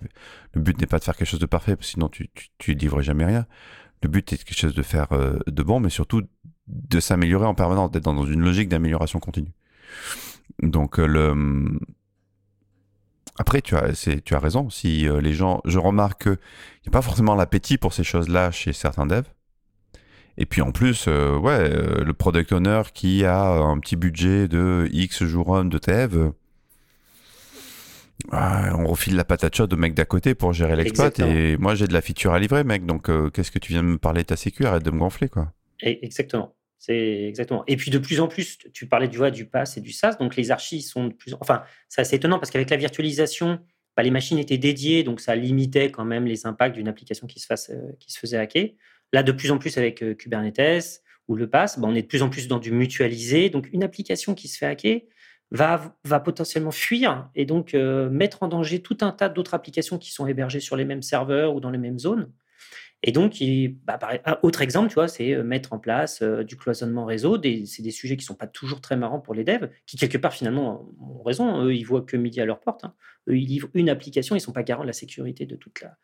Le 0.54 0.62
but 0.62 0.80
n'est 0.82 0.88
pas 0.88 0.98
de 0.98 1.04
faire 1.04 1.16
quelque 1.16 1.28
chose 1.28 1.40
de 1.40 1.46
parfait, 1.46 1.76
sinon 1.82 2.10
tu, 2.10 2.32
tu, 2.34 2.48
tu 2.58 2.74
livres 2.74 3.04
jamais 3.04 3.26
rien. 3.26 3.46
Le 4.02 4.10
but 4.10 4.34
est 4.34 4.44
quelque 4.44 4.58
chose 4.58 4.74
de 4.74 4.82
faire 4.82 5.08
de 5.46 5.64
bon, 5.64 5.80
mais 5.80 5.92
surtout 5.92 6.24
de 6.66 7.00
s'améliorer 7.00 7.46
en 7.46 7.54
permanence, 7.54 7.92
d'être 7.92 8.04
dans 8.06 8.26
une 8.26 8.42
logique 8.42 8.70
d'amélioration 8.70 9.20
continue. 9.20 9.54
Donc 10.62 11.00
euh, 11.00 11.06
le 11.06 11.80
après 13.38 13.62
tu 13.62 13.76
as 13.76 13.94
tu 14.24 14.36
as 14.36 14.40
raison. 14.40 14.70
Si 14.70 15.08
euh, 15.08 15.20
les 15.20 15.34
gens, 15.34 15.62
je 15.66 15.80
remarque 15.80 16.24
qu'il 16.24 16.32
n'y 16.32 16.90
a 16.90 16.92
pas 16.92 17.02
forcément 17.02 17.36
l'appétit 17.36 17.78
pour 17.78 17.94
ces 17.94 18.04
choses-là 18.04 18.52
chez 18.52 18.74
certains 18.74 19.06
devs. 19.06 19.30
Et 20.38 20.46
puis 20.48 20.62
en 20.62 20.72
plus, 20.72 21.06
ouais, 21.08 21.70
le 21.70 22.12
product 22.14 22.54
owner 22.54 22.82
qui 22.92 23.24
a 23.24 23.44
un 23.44 23.78
petit 23.78 23.96
budget 23.96 24.48
de 24.48 24.90
X 24.92 25.24
jours 25.26 25.64
de 25.64 25.78
dev, 25.78 26.32
on 28.32 28.88
refile 28.88 29.16
la 29.16 29.24
patate 29.24 29.56
chaude 29.56 29.74
au 29.74 29.78
mec 29.78 29.94
d'à 29.94 30.06
côté 30.06 30.36
pour 30.36 30.54
gérer 30.54 30.76
l'exploit. 30.76 31.12
Et 31.20 31.58
moi 31.58 31.76
j'ai 31.76 31.88
de 31.88 31.94
la 31.94 32.02
feature 32.02 32.34
à 32.34 32.40
livrer 32.40 32.64
mec. 32.64 32.86
Donc 32.86 33.10
euh, 33.10 33.30
qu'est-ce 33.30 33.52
que 33.52 33.60
tu 33.60 33.74
viens 33.74 33.84
de 33.84 33.88
me 33.88 33.98
parler? 33.98 34.22
De 34.22 34.28
ta 34.28 34.36
sécu 34.36 34.66
arrête 34.66 34.84
de 34.84 34.92
me 34.92 35.00
gonfler 35.00 35.30
quoi. 35.30 35.52
Exactement 35.82 36.56
c'est 36.86 37.24
exactement. 37.30 37.63
Et 37.68 37.78
puis 37.78 37.92
de 37.92 37.98
plus 37.98 38.20
en 38.20 38.28
plus 38.28 38.58
tu 38.74 38.88
parlais 38.88 39.08
du 39.08 39.18
du 39.32 39.46
pass 39.46 39.78
et 39.78 39.82
du 39.82 39.94
SaaS 39.94 40.18
donc 40.20 40.36
les 40.36 40.52
archis 40.52 40.82
sont 40.82 41.08
de 41.08 41.13
plus 41.13 41.34
enfin 41.40 41.63
c'est 41.88 42.02
assez 42.02 42.18
étonnant 42.18 42.40
parce 42.40 42.52
qu'avec 42.52 42.70
la 42.70 42.75
virtualisation 42.75 43.62
bah, 43.96 44.04
les 44.04 44.12
machines 44.12 44.38
étaient 44.38 44.58
dédiées 44.58 45.04
donc 45.04 45.22
ça 45.22 45.34
limitait 45.34 45.92
quand 45.92 46.04
même 46.04 46.25
les 46.25 46.46
impacts 46.46 46.75
d'une 46.75 46.90
application 46.90 47.25
qui 47.25 47.40
se 47.40 47.54
euh, 47.72 47.94
faisait 48.20 48.36
hacker. 48.36 48.72
Là 49.13 49.24
de 49.24 49.32
plus 49.32 49.50
en 49.52 49.60
plus 49.60 49.78
avec 49.78 50.04
euh, 50.04 50.13
Kubernetes 50.13 51.02
ou 51.30 51.36
le 51.38 51.50
pass 51.50 51.80
bah, 51.80 51.88
on 51.90 51.96
est 51.96 52.02
de 52.02 52.08
plus 52.08 52.22
en 52.22 52.30
plus 52.30 52.50
dans 52.50 52.60
du 52.60 52.74
mutualisé. 52.74 53.50
Donc 53.50 53.70
une 53.72 53.84
application 53.84 54.36
qui 54.36 54.50
se 54.50 54.58
fait 54.58 54.66
hacker 54.66 55.04
va, 55.52 55.96
va 56.04 56.20
potentiellement 56.20 56.72
fuir 56.72 57.30
et 57.34 57.46
donc 57.46 57.75
euh, 57.75 58.10
mettre 58.10 58.44
en 58.44 58.50
danger 58.50 58.82
tout 58.82 58.98
un 59.00 59.13
tas 59.13 59.30
d'autres 59.30 59.54
applications 59.54 59.98
qui 59.98 60.12
sont 60.12 60.28
hébergées 60.28 60.60
sur 60.60 60.75
les 60.75 60.84
mêmes 60.84 61.02
serveurs 61.02 61.56
ou 61.56 61.62
dans 61.62 61.72
les 61.72 61.78
mêmes 61.78 62.00
zones. 62.00 62.30
Et 63.06 63.12
donc, 63.12 63.44
bah, 63.86 64.00
autre 64.44 64.62
exemple, 64.62 64.88
tu 64.88 64.96
vois, 64.96 65.10
c'est 65.10 65.34
euh, 65.34 65.44
mettre 65.44 65.74
en 65.74 65.80
place 65.80 66.22
euh, 66.22 66.44
du 66.44 66.56
cloisonnement 66.56 67.06
réseau. 67.06 67.38
C'est 67.66 67.82
des 67.82 67.92
sujets 67.92 68.16
qui 68.16 68.24
sont 68.24 68.36
pas 68.36 68.48
toujours 68.48 68.80
très 68.80 68.96
marrants 68.96 69.20
pour 69.20 69.34
les 69.34 69.44
devs, 69.44 69.70
qui 69.86 69.98
quelque 69.98 70.18
part 70.18 70.34
finalement 70.34 70.90
ont 71.02 71.22
raison. 71.22 71.66
Eux, 71.66 71.76
ils 71.76 71.84
voient 71.84 72.02
que 72.02 72.16
midi 72.16 72.40
à 72.40 72.46
leur 72.46 72.62
porte. 72.62 72.86
Hein. 72.86 72.96
Eux, 73.28 73.38
ils 73.38 73.46
livrent 73.46 73.70
une 73.74 73.90
application, 73.90 74.38
ils 74.38 74.40
sont 74.40 74.54
pas 74.54 74.64
garants 74.64 74.84
de 74.84 74.88
la 74.88 74.94
sécurité 74.94 75.46
de 75.46 75.58
toute 75.58 75.82
la, 75.82 75.98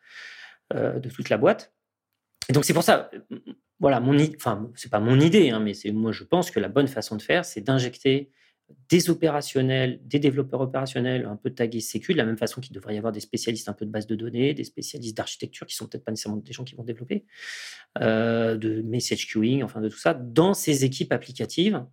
la 1.30 1.36
boîte. 1.38 1.72
Et 2.50 2.52
donc 2.52 2.64
c'est 2.64 2.74
pour 2.74 2.82
ça, 2.82 3.10
voilà, 3.78 4.00
mon, 4.00 4.16
enfin 4.36 4.70
c'est 4.74 4.90
pas 4.90 4.98
mon 4.98 5.20
idée, 5.20 5.50
hein, 5.50 5.60
mais 5.60 5.72
c'est 5.72 5.92
moi 5.92 6.10
je 6.10 6.24
pense 6.24 6.50
que 6.50 6.58
la 6.58 6.68
bonne 6.68 6.88
façon 6.88 7.16
de 7.16 7.22
faire, 7.22 7.44
c'est 7.44 7.60
d'injecter 7.60 8.30
des 8.88 9.10
opérationnels, 9.10 10.00
des 10.04 10.18
développeurs 10.18 10.60
opérationnels 10.60 11.26
un 11.26 11.36
peu 11.36 11.50
tagués 11.50 11.80
sécu, 11.80 12.12
de 12.12 12.18
la 12.18 12.24
même 12.24 12.36
façon 12.36 12.60
qu'il 12.60 12.74
devrait 12.74 12.94
y 12.94 12.98
avoir 12.98 13.12
des 13.12 13.20
spécialistes 13.20 13.68
un 13.68 13.72
peu 13.72 13.86
de 13.86 13.90
base 13.90 14.06
de 14.06 14.14
données, 14.14 14.54
des 14.54 14.64
spécialistes 14.64 15.16
d'architecture 15.16 15.66
qui 15.66 15.76
sont 15.76 15.86
peut-être 15.86 16.04
pas 16.04 16.12
nécessairement 16.12 16.40
des 16.40 16.52
gens 16.52 16.64
qui 16.64 16.74
vont 16.74 16.82
développer, 16.82 17.24
euh, 18.00 18.56
de 18.56 18.82
message 18.82 19.32
queuing, 19.32 19.62
enfin 19.62 19.80
de 19.80 19.88
tout 19.88 19.98
ça, 19.98 20.14
dans 20.14 20.54
ces 20.54 20.84
équipes 20.84 21.12
applicatives 21.12 21.84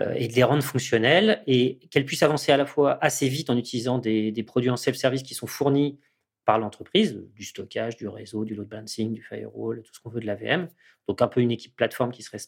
euh, 0.00 0.14
et 0.14 0.28
de 0.28 0.34
les 0.34 0.42
rendre 0.42 0.62
fonctionnelles 0.62 1.42
et 1.46 1.78
qu'elles 1.90 2.06
puissent 2.06 2.22
avancer 2.22 2.52
à 2.52 2.56
la 2.56 2.66
fois 2.66 3.02
assez 3.04 3.28
vite 3.28 3.50
en 3.50 3.56
utilisant 3.56 3.98
des, 3.98 4.32
produits 4.46 4.70
en 4.70 4.76
self-service 4.76 5.22
qui 5.22 5.34
sont 5.34 5.46
fournis 5.46 5.98
par 6.44 6.58
l'entreprise, 6.58 7.22
du 7.34 7.44
stockage, 7.44 7.96
du 7.96 8.08
réseau, 8.08 8.44
du 8.44 8.54
load 8.54 8.68
balancing, 8.68 9.12
du 9.12 9.22
firewall, 9.22 9.82
tout 9.82 9.94
ce 9.94 10.00
qu'on 10.00 10.10
veut 10.10 10.20
de 10.20 10.26
la 10.26 10.34
VM. 10.34 10.68
Donc 11.06 11.22
un 11.22 11.28
peu 11.28 11.40
une 11.40 11.50
équipe 11.50 11.76
plateforme 11.76 12.12
qui 12.12 12.22
serait 12.22 12.38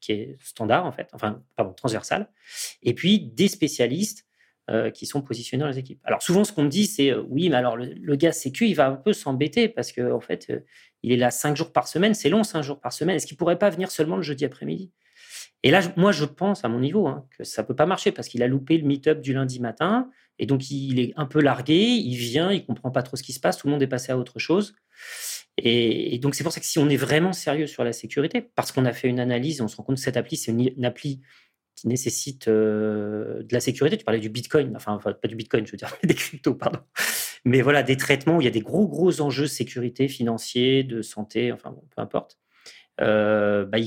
qui 0.00 0.12
est 0.12 0.36
standard 0.40 0.86
en 0.86 0.92
fait, 0.92 1.08
enfin 1.12 1.42
pardon, 1.56 1.72
transversal, 1.72 2.28
et 2.82 2.94
puis 2.94 3.20
des 3.20 3.48
spécialistes 3.48 4.26
qui 4.94 5.04
sont 5.04 5.20
positionnés 5.20 5.62
dans 5.62 5.68
les 5.68 5.80
équipes. 5.80 5.98
Alors 6.04 6.22
souvent, 6.22 6.44
ce 6.44 6.52
qu'on 6.52 6.62
me 6.62 6.68
dit, 6.68 6.86
c'est 6.86 7.12
oui, 7.12 7.48
mais 7.48 7.56
alors 7.56 7.76
le, 7.76 8.14
gars 8.14 8.30
sécu, 8.30 8.68
il 8.68 8.74
va 8.74 8.86
un 8.86 8.94
peu 8.94 9.12
s'embêter 9.12 9.68
parce 9.68 9.90
qu'en 9.90 10.12
en 10.12 10.20
fait, 10.20 10.52
il 11.02 11.10
est 11.10 11.16
là 11.16 11.32
cinq 11.32 11.56
jours 11.56 11.72
par 11.72 11.88
semaine. 11.88 12.14
C'est 12.14 12.28
long, 12.28 12.44
cinq 12.44 12.62
jours 12.62 12.78
par 12.78 12.92
semaine. 12.92 13.16
Est-ce 13.16 13.26
qu'il 13.26 13.36
pourrait 13.36 13.58
pas 13.58 13.70
venir 13.70 13.90
seulement 13.90 14.14
le 14.14 14.22
jeudi 14.22 14.44
après-midi? 14.44 14.92
Et 15.62 15.70
là, 15.70 15.80
moi, 15.96 16.12
je 16.12 16.24
pense 16.24 16.64
à 16.64 16.68
mon 16.68 16.80
niveau 16.80 17.06
hein, 17.06 17.26
que 17.36 17.44
ça 17.44 17.62
peut 17.62 17.76
pas 17.76 17.86
marcher 17.86 18.12
parce 18.12 18.28
qu'il 18.28 18.42
a 18.42 18.46
loupé 18.46 18.78
le 18.78 18.86
meet-up 18.86 19.20
du 19.20 19.32
lundi 19.34 19.60
matin 19.60 20.08
et 20.38 20.46
donc 20.46 20.70
il 20.70 20.98
est 20.98 21.12
un 21.16 21.26
peu 21.26 21.40
largué. 21.40 21.76
Il 21.76 22.16
vient, 22.16 22.50
il 22.50 22.64
comprend 22.64 22.90
pas 22.90 23.02
trop 23.02 23.16
ce 23.16 23.22
qui 23.22 23.32
se 23.32 23.40
passe. 23.40 23.58
Tout 23.58 23.66
le 23.66 23.72
monde 23.72 23.82
est 23.82 23.86
passé 23.86 24.12
à 24.12 24.18
autre 24.18 24.38
chose. 24.38 24.74
Et, 25.58 26.18
donc, 26.18 26.34
c'est 26.34 26.42
pour 26.44 26.52
ça 26.52 26.60
que 26.60 26.66
si 26.66 26.78
on 26.78 26.88
est 26.88 26.96
vraiment 26.96 27.32
sérieux 27.32 27.66
sur 27.66 27.84
la 27.84 27.92
sécurité, 27.92 28.40
parce 28.54 28.72
qu'on 28.72 28.84
a 28.86 28.92
fait 28.92 29.08
une 29.08 29.20
analyse, 29.20 29.60
on 29.60 29.68
se 29.68 29.76
rend 29.76 29.82
compte 29.82 29.96
que 29.96 30.02
cette 30.02 30.16
appli, 30.16 30.36
c'est 30.36 30.52
une, 30.52 30.84
appli 30.84 31.20
qui 31.76 31.88
nécessite 31.88 32.48
euh, 32.48 33.42
de 33.42 33.52
la 33.52 33.60
sécurité. 33.60 33.96
Tu 33.98 34.04
parlais 34.04 34.20
du 34.20 34.30
Bitcoin, 34.30 34.74
enfin, 34.74 34.98
pas 34.98 35.28
du 35.28 35.36
Bitcoin, 35.36 35.66
je 35.66 35.72
veux 35.72 35.78
dire, 35.78 35.94
des 36.02 36.14
cryptos, 36.14 36.54
pardon. 36.54 36.80
Mais 37.44 37.62
voilà, 37.62 37.82
des 37.82 37.96
traitements 37.96 38.36
où 38.36 38.40
il 38.40 38.44
y 38.44 38.48
a 38.48 38.52
des 38.52 38.60
gros, 38.60 38.86
gros 38.86 39.20
enjeux 39.20 39.44
de 39.44 39.48
sécurité 39.48 40.08
financiers, 40.08 40.82
de 40.82 41.02
santé, 41.02 41.52
enfin, 41.52 41.74
peu 41.94 42.02
importe. 42.02 42.38
Euh, 43.00 43.64
bah, 43.64 43.78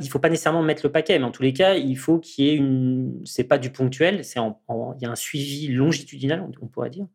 il 0.00 0.08
faut 0.08 0.18
pas 0.18 0.28
nécessairement 0.28 0.62
mettre 0.62 0.84
le 0.84 0.92
paquet, 0.92 1.18
mais 1.18 1.24
en 1.24 1.30
tous 1.30 1.42
les 1.42 1.52
cas, 1.52 1.74
il 1.74 1.96
faut 1.98 2.18
qu'il 2.18 2.44
y 2.44 2.48
ait 2.48 2.54
une. 2.54 3.20
C'est 3.24 3.44
pas 3.44 3.58
du 3.58 3.70
ponctuel, 3.70 4.24
c'est 4.24 4.38
il 4.38 5.02
y 5.02 5.06
a 5.06 5.10
un 5.10 5.16
suivi 5.16 5.68
longitudinal, 5.68 6.46
on, 6.60 6.66
pourrait 6.66 6.90
dire, 6.90 7.06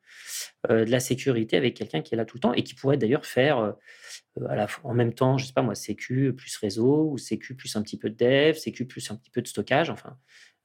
euh, 0.69 0.85
de 0.85 0.91
la 0.91 0.99
sécurité 0.99 1.57
avec 1.57 1.75
quelqu'un 1.75 2.01
qui 2.01 2.13
est 2.13 2.17
là 2.17 2.25
tout 2.25 2.37
le 2.37 2.41
temps 2.41 2.53
et 2.53 2.63
qui 2.63 2.75
pourrait 2.75 2.97
d'ailleurs 2.97 3.25
faire 3.25 3.59
euh, 3.59 4.65
en 4.83 4.93
même 4.93 5.13
temps, 5.13 5.37
je 5.37 5.45
sais 5.45 5.53
pas 5.53 5.61
moi, 5.61 5.75
sécu 5.75 6.33
plus 6.33 6.55
réseau 6.57 7.09
ou 7.11 7.17
sécu 7.17 7.55
plus 7.55 7.75
un 7.75 7.81
petit 7.81 7.97
peu 7.97 8.09
de 8.09 8.15
dev, 8.15 8.55
sécu 8.55 8.85
plus 8.85 9.09
un 9.11 9.15
petit 9.15 9.31
peu 9.31 9.41
de 9.41 9.47
stockage. 9.47 9.89
Enfin, 9.89 10.17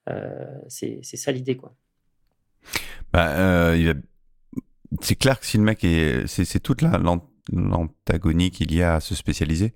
euh, 0.08 0.44
c'est 0.68 1.02
ça 1.02 1.32
l'idée, 1.32 1.56
quoi. 1.56 1.74
Bah, 3.12 3.74
c'est 5.02 5.16
clair 5.16 5.40
que 5.40 5.46
si 5.46 5.56
le 5.56 5.62
mec 5.62 5.84
est, 5.84 6.26
c'est 6.26 6.60
toute 6.60 6.82
l'antagonie 6.82 8.50
qu'il 8.50 8.74
y 8.74 8.82
a 8.82 8.96
à 8.96 9.00
se 9.00 9.14
spécialiser 9.14 9.74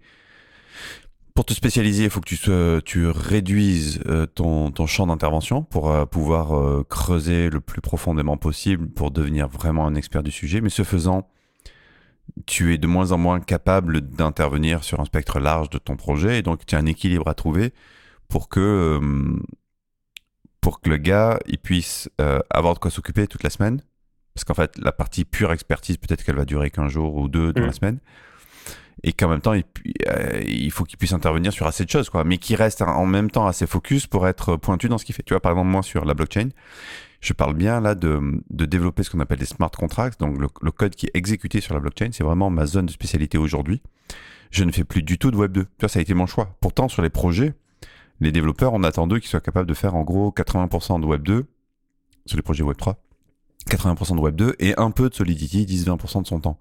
pour 1.34 1.44
te 1.44 1.52
spécialiser, 1.52 2.04
il 2.04 2.10
faut 2.10 2.20
que 2.20 2.28
tu, 2.28 2.82
tu 2.84 3.06
réduises 3.06 4.00
euh, 4.06 4.26
ton, 4.26 4.70
ton 4.70 4.86
champ 4.86 5.06
d'intervention 5.06 5.62
pour 5.62 5.90
euh, 5.90 6.04
pouvoir 6.06 6.56
euh, 6.56 6.84
creuser 6.88 7.50
le 7.50 7.60
plus 7.60 7.80
profondément 7.80 8.36
possible 8.36 8.88
pour 8.88 9.10
devenir 9.10 9.48
vraiment 9.48 9.86
un 9.86 9.94
expert 9.94 10.22
du 10.22 10.30
sujet. 10.30 10.60
Mais 10.60 10.70
ce 10.70 10.82
faisant, 10.82 11.28
tu 12.46 12.74
es 12.74 12.78
de 12.78 12.86
moins 12.86 13.12
en 13.12 13.18
moins 13.18 13.40
capable 13.40 14.00
d'intervenir 14.00 14.82
sur 14.82 15.00
un 15.00 15.04
spectre 15.04 15.40
large 15.40 15.70
de 15.70 15.78
ton 15.78 15.96
projet. 15.96 16.38
Et 16.38 16.42
donc, 16.42 16.66
tu 16.66 16.74
as 16.74 16.78
un 16.78 16.86
équilibre 16.86 17.28
à 17.28 17.34
trouver 17.34 17.72
pour 18.28 18.48
que, 18.48 19.00
pour 20.60 20.80
que 20.80 20.90
le 20.90 20.96
gars 20.96 21.38
il 21.46 21.58
puisse 21.58 22.08
avoir 22.50 22.74
de 22.74 22.78
quoi 22.78 22.90
s'occuper 22.90 23.26
toute 23.26 23.42
la 23.42 23.50
semaine. 23.50 23.82
Parce 24.34 24.44
qu'en 24.44 24.54
fait, 24.54 24.78
la 24.78 24.92
partie 24.92 25.24
pure 25.24 25.52
expertise, 25.52 25.96
peut-être 25.96 26.22
qu'elle 26.22 26.36
va 26.36 26.44
durer 26.44 26.70
qu'un 26.70 26.88
jour 26.88 27.16
ou 27.16 27.28
deux 27.28 27.52
dans 27.52 27.62
la 27.62 27.68
mmh. 27.68 27.72
semaine 27.72 27.98
et 29.02 29.12
qu'en 29.12 29.28
même 29.28 29.40
temps 29.40 29.54
il, 29.54 29.64
euh, 30.08 30.42
il 30.46 30.70
faut 30.70 30.84
qu'il 30.84 30.98
puisse 30.98 31.12
intervenir 31.12 31.52
sur 31.52 31.66
assez 31.66 31.84
de 31.84 31.90
choses 31.90 32.10
quoi. 32.10 32.24
Mais 32.24 32.38
qui 32.38 32.54
reste 32.54 32.82
en 32.82 33.06
même 33.06 33.30
temps 33.30 33.46
assez 33.46 33.66
focus 33.66 34.06
pour 34.06 34.26
être 34.28 34.56
pointu 34.56 34.88
dans 34.88 34.98
ce 34.98 35.04
qu'il 35.04 35.14
fait. 35.14 35.22
Tu 35.22 35.34
vois 35.34 35.40
par 35.40 35.52
exemple 35.52 35.68
moi 35.68 35.82
sur 35.82 36.04
la 36.04 36.14
blockchain 36.14 36.48
je 37.20 37.34
parle 37.34 37.54
bien 37.54 37.80
là 37.80 37.94
de, 37.94 38.42
développer 38.50 39.02
ce 39.02 39.10
qu'on 39.10 39.20
appelle 39.20 39.38
des 39.38 39.44
smart 39.44 39.70
contracts. 39.70 40.18
Donc 40.20 40.38
le, 40.38 40.70
code 40.70 40.94
qui 40.94 41.06
est 41.06 41.10
exécuté 41.14 41.60
sur 41.60 41.74
la 41.74 41.80
blockchain 41.80 42.10
c'est 42.12 42.24
vraiment 42.24 42.50
ma 42.50 42.66
zone 42.66 42.86
de 42.86 42.92
spécialité 42.92 43.38
aujourd'hui. 43.38 43.82
Je 44.50 44.64
ne 44.64 44.72
fais 44.72 44.84
plus 44.84 45.02
du 45.02 45.18
tout 45.18 45.30
de 45.30 45.36
web 45.36 45.52
2 45.52 45.64
tu 45.64 45.68
vois 45.80 45.88
ça 45.88 45.98
a 45.98 46.02
été 46.02 46.14
mon 46.14 46.26
choix. 46.26 46.56
Pourtant 46.60 46.88
sur 46.88 47.02
les 47.02 47.10
projets 47.10 47.54
les 48.20 48.32
développeurs 48.32 48.72
on 48.74 48.82
attend 48.82 49.06
d'eux 49.06 49.18
qu'ils 49.18 49.30
soient 49.30 49.40
capables 49.40 49.68
de 49.68 49.74
faire 49.74 49.94
en 49.94 50.02
gros 50.02 50.30
80% 50.36 51.00
de 51.00 51.06
web 51.06 51.22
2 51.22 51.46
sur 52.26 52.36
les 52.36 52.42
projets 52.42 52.62
web 52.62 52.76
3 52.76 53.02
80% 53.68 54.16
de 54.16 54.20
web 54.20 54.36
2 54.36 54.56
et 54.58 54.74
un 54.78 54.90
peu 54.90 55.08
de 55.08 55.14
solidity 55.14 55.64
10-20% 55.66 56.22
de 56.22 56.26
son 56.26 56.40
temps 56.40 56.58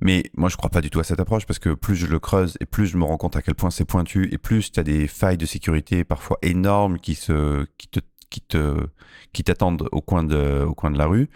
mais 0.00 0.24
moi, 0.36 0.48
je 0.48 0.56
crois 0.56 0.70
pas 0.70 0.80
du 0.80 0.90
tout 0.90 1.00
à 1.00 1.04
cette 1.04 1.20
approche 1.20 1.46
parce 1.46 1.58
que 1.58 1.74
plus 1.74 1.96
je 1.96 2.06
le 2.06 2.18
creuse 2.18 2.56
et 2.60 2.66
plus 2.66 2.86
je 2.86 2.96
me 2.96 3.04
rends 3.04 3.16
compte 3.16 3.36
à 3.36 3.42
quel 3.42 3.54
point 3.54 3.70
c'est 3.70 3.84
pointu 3.84 4.28
et 4.32 4.38
plus 4.38 4.72
tu 4.72 4.80
as 4.80 4.82
des 4.82 5.06
failles 5.06 5.38
de 5.38 5.46
sécurité 5.46 6.04
parfois 6.04 6.38
énormes 6.42 6.98
qui 6.98 7.14
se, 7.14 7.66
qui 7.78 7.88
te, 7.88 8.00
qui 8.30 8.40
te, 8.40 8.86
qui 9.32 9.44
t'attendent 9.44 9.88
au 9.92 10.00
coin 10.00 10.24
de, 10.24 10.64
au 10.64 10.74
coin 10.74 10.90
de 10.90 10.98
la 10.98 11.06
rue. 11.06 11.28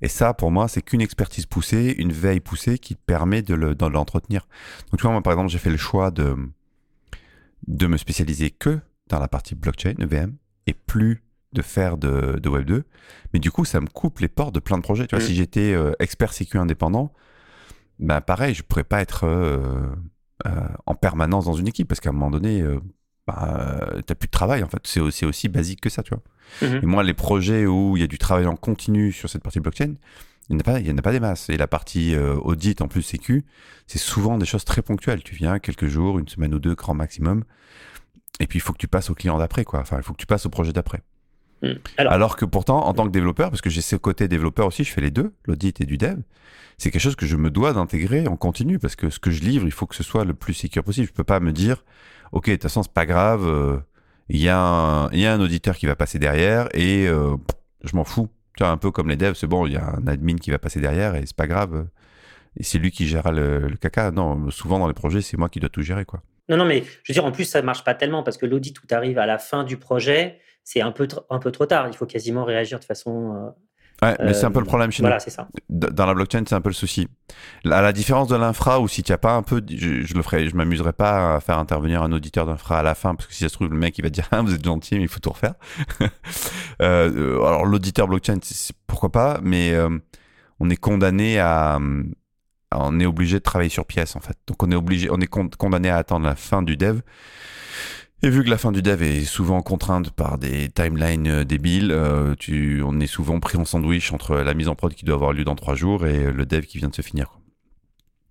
Et 0.00 0.08
ça, 0.08 0.34
pour 0.34 0.50
moi, 0.50 0.66
c'est 0.66 0.82
qu'une 0.82 1.00
expertise 1.00 1.46
poussée, 1.46 1.94
une 1.96 2.12
veille 2.12 2.40
poussée 2.40 2.78
qui 2.78 2.96
permet 2.96 3.40
de 3.42 3.54
le, 3.54 3.74
de 3.76 3.86
l'entretenir. 3.86 4.48
Donc, 4.90 4.98
tu 4.98 5.02
vois, 5.02 5.12
moi, 5.12 5.22
par 5.22 5.32
exemple, 5.32 5.50
j'ai 5.50 5.58
fait 5.58 5.70
le 5.70 5.76
choix 5.76 6.10
de, 6.10 6.36
de 7.68 7.86
me 7.86 7.96
spécialiser 7.96 8.50
que 8.50 8.80
dans 9.08 9.20
la 9.20 9.28
partie 9.28 9.54
blockchain, 9.54 9.94
EVM, 10.00 10.34
et 10.66 10.74
plus 10.74 11.22
de 11.52 11.62
faire 11.62 11.98
de, 11.98 12.38
de 12.40 12.48
Web 12.48 12.64
2. 12.64 12.84
Mais 13.32 13.38
du 13.38 13.50
coup, 13.50 13.64
ça 13.64 13.80
me 13.80 13.86
coupe 13.86 14.18
les 14.18 14.28
portes 14.28 14.54
de 14.54 14.60
plein 14.60 14.76
de 14.76 14.82
projets. 14.82 15.06
Tu 15.06 15.14
vois, 15.14 15.22
mmh. 15.22 15.28
si 15.28 15.34
j'étais 15.34 15.72
euh, 15.72 15.92
expert 16.00 16.32
sécu 16.32 16.58
indépendant, 16.58 17.12
ben 18.02 18.20
pareil, 18.20 18.54
je 18.54 18.62
pourrais 18.62 18.84
pas 18.84 19.00
être 19.00 19.24
euh, 19.24 19.86
euh, 20.46 20.50
en 20.86 20.94
permanence 20.94 21.44
dans 21.44 21.54
une 21.54 21.68
équipe 21.68 21.88
parce 21.88 22.00
qu'à 22.00 22.10
un 22.10 22.12
moment 22.12 22.30
donné, 22.30 22.60
euh, 22.60 22.80
bah, 23.26 23.88
t'as 24.04 24.16
plus 24.16 24.26
de 24.26 24.32
travail 24.32 24.62
en 24.62 24.68
fait. 24.68 24.80
C'est 24.84 25.00
aussi, 25.00 25.24
aussi 25.24 25.48
basique 25.48 25.80
que 25.80 25.88
ça, 25.88 26.02
tu 26.02 26.10
vois. 26.10 26.22
Mhm. 26.68 26.80
Et 26.82 26.86
moi, 26.86 27.04
les 27.04 27.14
projets 27.14 27.64
où 27.64 27.96
il 27.96 28.00
y 28.00 28.02
a 28.02 28.08
du 28.08 28.18
travail 28.18 28.46
en 28.46 28.56
continu 28.56 29.12
sur 29.12 29.30
cette 29.30 29.42
partie 29.42 29.60
blockchain, 29.60 29.94
il 30.48 30.56
n'y 30.56 30.56
en 30.56 30.60
a 30.60 30.64
pas, 30.64 30.80
il 30.80 30.86
y 30.88 30.90
en 30.90 30.98
a 30.98 31.02
pas 31.02 31.12
des 31.12 31.20
masses. 31.20 31.48
Et 31.48 31.56
la 31.56 31.68
partie 31.68 32.16
audit 32.16 32.82
en 32.82 32.88
plus 32.88 33.02
sécu, 33.02 33.44
c'est 33.86 34.00
souvent 34.00 34.36
des 34.36 34.46
choses 34.46 34.64
très 34.64 34.82
ponctuelles. 34.82 35.22
Tu 35.22 35.36
viens 35.36 35.60
quelques 35.60 35.86
jours, 35.86 36.18
une 36.18 36.28
semaine 36.28 36.52
ou 36.54 36.58
deux, 36.58 36.74
grand 36.74 36.94
maximum. 36.94 37.44
Et 38.40 38.48
puis 38.48 38.58
il 38.58 38.62
faut 38.62 38.72
que 38.72 38.78
tu 38.78 38.88
passes 38.88 39.10
au 39.10 39.14
client 39.14 39.38
d'après, 39.38 39.64
quoi. 39.64 39.78
Enfin, 39.80 39.98
il 39.98 40.02
faut 40.02 40.12
que 40.12 40.18
tu 40.18 40.26
passes 40.26 40.44
au 40.44 40.50
projet 40.50 40.72
d'après. 40.72 41.02
Mhm. 41.62 41.78
Alors, 41.96 42.12
Alors, 42.12 42.36
que 42.36 42.44
pourtant, 42.44 42.86
en 42.86 42.94
tant 42.94 43.06
que 43.06 43.12
développeur, 43.12 43.50
parce 43.50 43.60
que 43.60 43.70
j'ai 43.70 43.82
ce 43.82 43.96
côté 43.96 44.28
développeur 44.28 44.66
aussi, 44.66 44.84
je 44.84 44.92
fais 44.92 45.00
les 45.00 45.10
deux, 45.10 45.32
l'audit 45.46 45.80
et 45.80 45.84
du 45.84 45.98
dev 45.98 46.18
c'est 46.82 46.90
quelque 46.90 47.02
chose 47.02 47.14
que 47.14 47.26
je 47.26 47.36
me 47.36 47.48
dois 47.48 47.72
d'intégrer 47.72 48.26
en 48.26 48.36
continu 48.36 48.80
parce 48.80 48.96
que 48.96 49.08
ce 49.08 49.20
que 49.20 49.30
je 49.30 49.40
livre, 49.40 49.66
il 49.66 49.70
faut 49.70 49.86
que 49.86 49.94
ce 49.94 50.02
soit 50.02 50.24
le 50.24 50.34
plus 50.34 50.52
sécur 50.52 50.82
possible. 50.82 51.06
Je 51.06 51.12
peux 51.12 51.22
pas 51.22 51.38
me 51.38 51.52
dire, 51.52 51.84
ok, 52.32 52.46
de 52.46 52.52
toute 52.54 52.62
façon, 52.62 52.82
c'est 52.82 52.92
pas 52.92 53.06
grave, 53.06 53.46
euh, 53.46 53.78
il 54.28 54.40
y, 54.40 54.48
a 54.48 54.58
un 54.58 55.40
auditeur 55.40 55.76
qui 55.76 55.86
va 55.86 55.94
passer 55.94 56.18
derrière 56.18 56.68
et 56.74 57.06
euh, 57.06 57.36
je 57.84 57.94
m'en 57.94 58.02
fous. 58.02 58.28
Tu 58.56 58.64
vois, 58.64 58.72
un 58.72 58.78
peu 58.78 58.90
comme 58.90 59.08
les 59.08 59.16
devs, 59.16 59.34
c'est 59.34 59.46
bon, 59.46 59.66
il 59.66 59.74
y 59.74 59.76
a 59.76 59.94
un 59.96 60.06
admin 60.08 60.36
qui 60.36 60.50
va 60.50 60.58
passer 60.58 60.80
derrière 60.80 61.14
et 61.14 61.24
c'est 61.24 61.36
pas 61.36 61.46
grave. 61.46 61.86
Et 62.56 62.64
c'est 62.64 62.78
lui 62.78 62.90
qui 62.90 63.06
gérera 63.06 63.30
le, 63.30 63.70
caca. 63.80 64.10
Non, 64.10 64.50
souvent 64.50 64.80
dans 64.80 64.88
les 64.88 64.94
projets, 64.94 65.22
c'est 65.22 65.36
moi 65.36 65.48
qui 65.48 65.60
dois 65.60 65.70
tout 65.70 65.82
gérer, 65.82 66.04
quoi. 66.04 66.22
Non, 66.48 66.56
non, 66.56 66.64
mais 66.64 66.82
je 67.04 67.12
veux 67.12 67.14
dire, 67.14 67.24
en 67.24 67.30
plus, 67.30 67.44
ça 67.44 67.62
marche 67.62 67.84
pas 67.84 67.94
tellement 67.94 68.24
parce 68.24 68.36
que 68.36 68.46
l'audit, 68.46 68.74
tout 68.74 68.86
arrive 68.90 69.18
à 69.18 69.26
la 69.26 69.38
fin 69.38 69.62
du 69.62 69.76
projet, 69.76 70.40
c'est 70.64 70.80
un 70.80 70.92
peu, 70.92 71.08
un 71.30 71.38
peu 71.38 71.50
trop 71.50 71.66
tard. 71.66 71.88
Il 71.88 71.96
faut 71.96 72.06
quasiment 72.06 72.44
réagir 72.44 72.78
de 72.78 72.84
façon 72.84 73.34
euh, 73.34 73.50
Ouais, 74.02 74.16
mais 74.20 74.34
c'est 74.34 74.46
un 74.46 74.50
peu 74.50 74.58
le 74.58 74.64
euh, 74.64 74.68
problème 74.68 74.90
chez 74.90 75.00
voilà, 75.00 75.20
c'est 75.20 75.30
ça. 75.30 75.46
Dans 75.68 76.06
la 76.06 76.14
blockchain, 76.14 76.42
c'est 76.48 76.56
un 76.56 76.60
peu 76.60 76.70
le 76.70 76.74
souci. 76.74 77.06
À 77.64 77.82
la 77.82 77.92
différence 77.92 78.26
de 78.26 78.34
l'infra, 78.34 78.80
où 78.80 78.88
si 78.88 79.04
tu 79.04 79.12
as 79.12 79.18
pas 79.18 79.34
un 79.34 79.42
peu, 79.42 79.62
je, 79.70 80.14
le 80.14 80.22
ferai, 80.22 80.48
je 80.48 80.56
m'amuserai 80.56 80.92
pas 80.92 81.36
à 81.36 81.40
faire 81.40 81.58
intervenir 81.58 82.02
un 82.02 82.10
auditeur 82.10 82.44
d'infra 82.44 82.80
à 82.80 82.82
la 82.82 82.96
fin, 82.96 83.14
parce 83.14 83.28
que 83.28 83.34
si 83.34 83.44
ça 83.44 83.48
se 83.48 83.54
trouve, 83.54 83.68
le 83.68 83.76
mec, 83.76 83.96
il 83.98 84.02
va 84.02 84.10
dire, 84.10 84.26
ah, 84.32 84.42
vous 84.42 84.54
êtes 84.54 84.64
gentil, 84.64 84.96
mais 84.96 85.02
il 85.02 85.08
faut 85.08 85.20
tout 85.20 85.30
refaire. 85.30 85.54
euh, 86.82 87.36
alors, 87.36 87.64
l'auditeur 87.64 88.08
blockchain, 88.08 88.38
pourquoi 88.88 89.12
pas, 89.12 89.38
mais 89.40 89.72
euh, 89.72 89.96
on 90.58 90.68
est 90.68 90.76
condamné 90.76 91.38
à, 91.38 91.78
on 92.74 92.98
est 92.98 93.06
obligé 93.06 93.38
de 93.38 93.44
travailler 93.44 93.70
sur 93.70 93.86
pièce, 93.86 94.16
en 94.16 94.20
fait. 94.20 94.36
Donc, 94.48 94.60
on 94.64 94.72
est 94.72 94.76
obligé, 94.76 95.10
on 95.12 95.20
est 95.20 95.28
condamné 95.28 95.90
à 95.90 95.96
attendre 95.96 96.26
la 96.26 96.34
fin 96.34 96.62
du 96.62 96.76
dev. 96.76 97.02
Et 98.24 98.30
vu 98.30 98.44
que 98.44 98.50
la 98.50 98.58
fin 98.58 98.70
du 98.70 98.82
dev 98.82 99.02
est 99.02 99.24
souvent 99.24 99.62
contrainte 99.62 100.10
par 100.10 100.38
des 100.38 100.68
timelines 100.68 101.26
euh, 101.26 101.44
débiles, 101.44 101.90
euh, 101.90 102.36
on 102.84 103.00
est 103.00 103.08
souvent 103.08 103.40
pris 103.40 103.58
en 103.58 103.64
sandwich 103.64 104.12
entre 104.12 104.36
la 104.36 104.54
mise 104.54 104.68
en 104.68 104.76
prod 104.76 104.94
qui 104.94 105.04
doit 105.04 105.16
avoir 105.16 105.32
lieu 105.32 105.42
dans 105.42 105.56
trois 105.56 105.74
jours 105.74 106.06
et 106.06 106.30
le 106.30 106.46
dev 106.46 106.62
qui 106.62 106.78
vient 106.78 106.88
de 106.88 106.94
se 106.94 107.02
finir. 107.02 107.40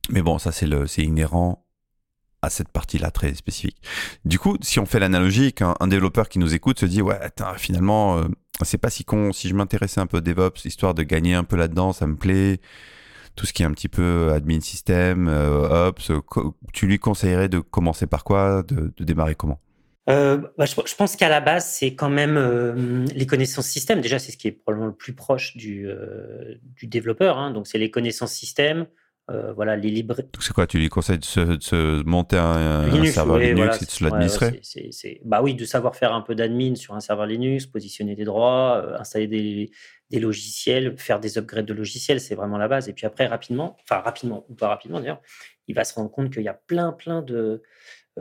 Mais 0.09 0.21
bon, 0.21 0.37
ça 0.37 0.53
c'est 0.53 1.03
inhérent 1.03 1.65
à 2.41 2.49
cette 2.49 2.69
partie-là 2.69 3.11
très 3.11 3.33
spécifique. 3.33 3.81
Du 4.23 4.39
coup, 4.39 4.55
si 4.61 4.79
on 4.79 4.85
fait 4.85 4.97
l'analogie, 4.97 5.51
qu'un 5.51 5.75
un 5.81 5.87
développeur 5.87 6.29
qui 6.29 6.39
nous 6.39 6.55
écoute 6.55 6.79
se 6.79 6.85
dit 6.85 7.01
ouais, 7.01 7.19
finalement, 7.57 8.17
euh, 8.17 8.23
c'est 8.63 8.77
pas 8.77 8.89
si 8.89 9.03
con. 9.03 9.33
Si 9.33 9.49
je 9.49 9.55
m'intéressais 9.55 9.99
un 9.99 10.07
peu 10.07 10.17
au 10.17 10.21
DevOps, 10.21 10.63
histoire 10.63 10.93
de 10.93 11.03
gagner 11.03 11.33
un 11.33 11.43
peu 11.43 11.57
là-dedans, 11.57 11.91
ça 11.91 12.07
me 12.07 12.15
plaît. 12.15 12.61
Tout 13.35 13.45
ce 13.45 13.51
qui 13.51 13.63
est 13.63 13.65
un 13.65 13.71
petit 13.71 13.89
peu 13.89 14.31
admin 14.33 14.61
système, 14.61 15.27
ops, 15.27 16.11
tu 16.71 16.87
lui 16.87 16.97
conseillerais 16.97 17.49
de 17.49 17.59
commencer 17.59 18.07
par 18.07 18.23
quoi, 18.23 18.63
de 18.63 18.93
démarrer 19.03 19.35
comment? 19.35 19.59
Euh, 20.09 20.37
bah, 20.57 20.65
je, 20.65 20.95
pense 20.95 21.15
qu'à 21.15 21.29
la 21.29 21.41
base, 21.41 21.65
c'est 21.65 21.93
quand 21.93 22.09
même 22.09 22.37
euh, 22.37 23.05
les 23.13 23.27
connaissances 23.27 23.67
système. 23.67 24.01
Déjà, 24.01 24.17
c'est 24.19 24.31
ce 24.31 24.37
qui 24.37 24.47
est 24.47 24.51
probablement 24.51 24.87
le 24.87 24.95
plus 24.95 25.13
proche 25.13 25.55
du, 25.55 25.87
euh, 25.87 26.55
du 26.75 26.87
développeur. 26.87 27.37
Hein. 27.37 27.51
Donc, 27.51 27.67
c'est 27.67 27.77
les 27.77 27.91
connaissances 27.91 28.33
système. 28.33 28.87
voilà, 29.55 29.77
les 29.77 29.89
libres. 29.89 30.17
C'est 30.39 30.53
quoi 30.53 30.67
Tu 30.67 30.77
lui 30.77 30.89
conseilles 30.89 31.19
de 31.19 31.23
se, 31.23 32.03
monter 32.03 32.37
un, 32.37 33.05
serveur 33.05 33.37
Linux 33.37 33.81
et 33.81 33.85
de 33.85 33.91
se 33.91 34.03
l'administrer 34.03 34.61
Bah 35.23 35.41
oui, 35.41 35.53
de 35.53 35.65
savoir 35.65 35.95
faire 35.95 36.13
un 36.13 36.21
peu 36.21 36.35
d'admin 36.35 36.75
sur 36.75 36.95
un 36.95 36.99
serveur 36.99 37.27
Linux, 37.27 37.65
positionner 37.65 38.15
des 38.15 38.25
droits, 38.25 38.99
installer 38.99 39.27
des, 39.27 39.71
des, 40.09 40.19
logiciels, 40.19 40.97
faire 40.97 41.21
des 41.21 41.37
upgrades 41.37 41.65
de 41.65 41.73
logiciels, 41.73 42.19
c'est 42.19 42.35
vraiment 42.35 42.57
la 42.57 42.67
base. 42.67 42.89
Et 42.89 42.93
puis 42.93 43.05
après, 43.05 43.25
rapidement, 43.25 43.77
enfin 43.83 44.01
rapidement 44.01 44.45
ou 44.49 44.55
pas 44.55 44.67
rapidement 44.67 44.99
d'ailleurs, 44.99 45.21
il 45.67 45.75
va 45.75 45.85
se 45.85 45.93
rendre 45.93 46.11
compte 46.11 46.33
qu'il 46.33 46.43
y 46.43 46.49
a 46.49 46.59
plein, 46.67 46.91
plein 46.91 47.21
de 47.21 47.61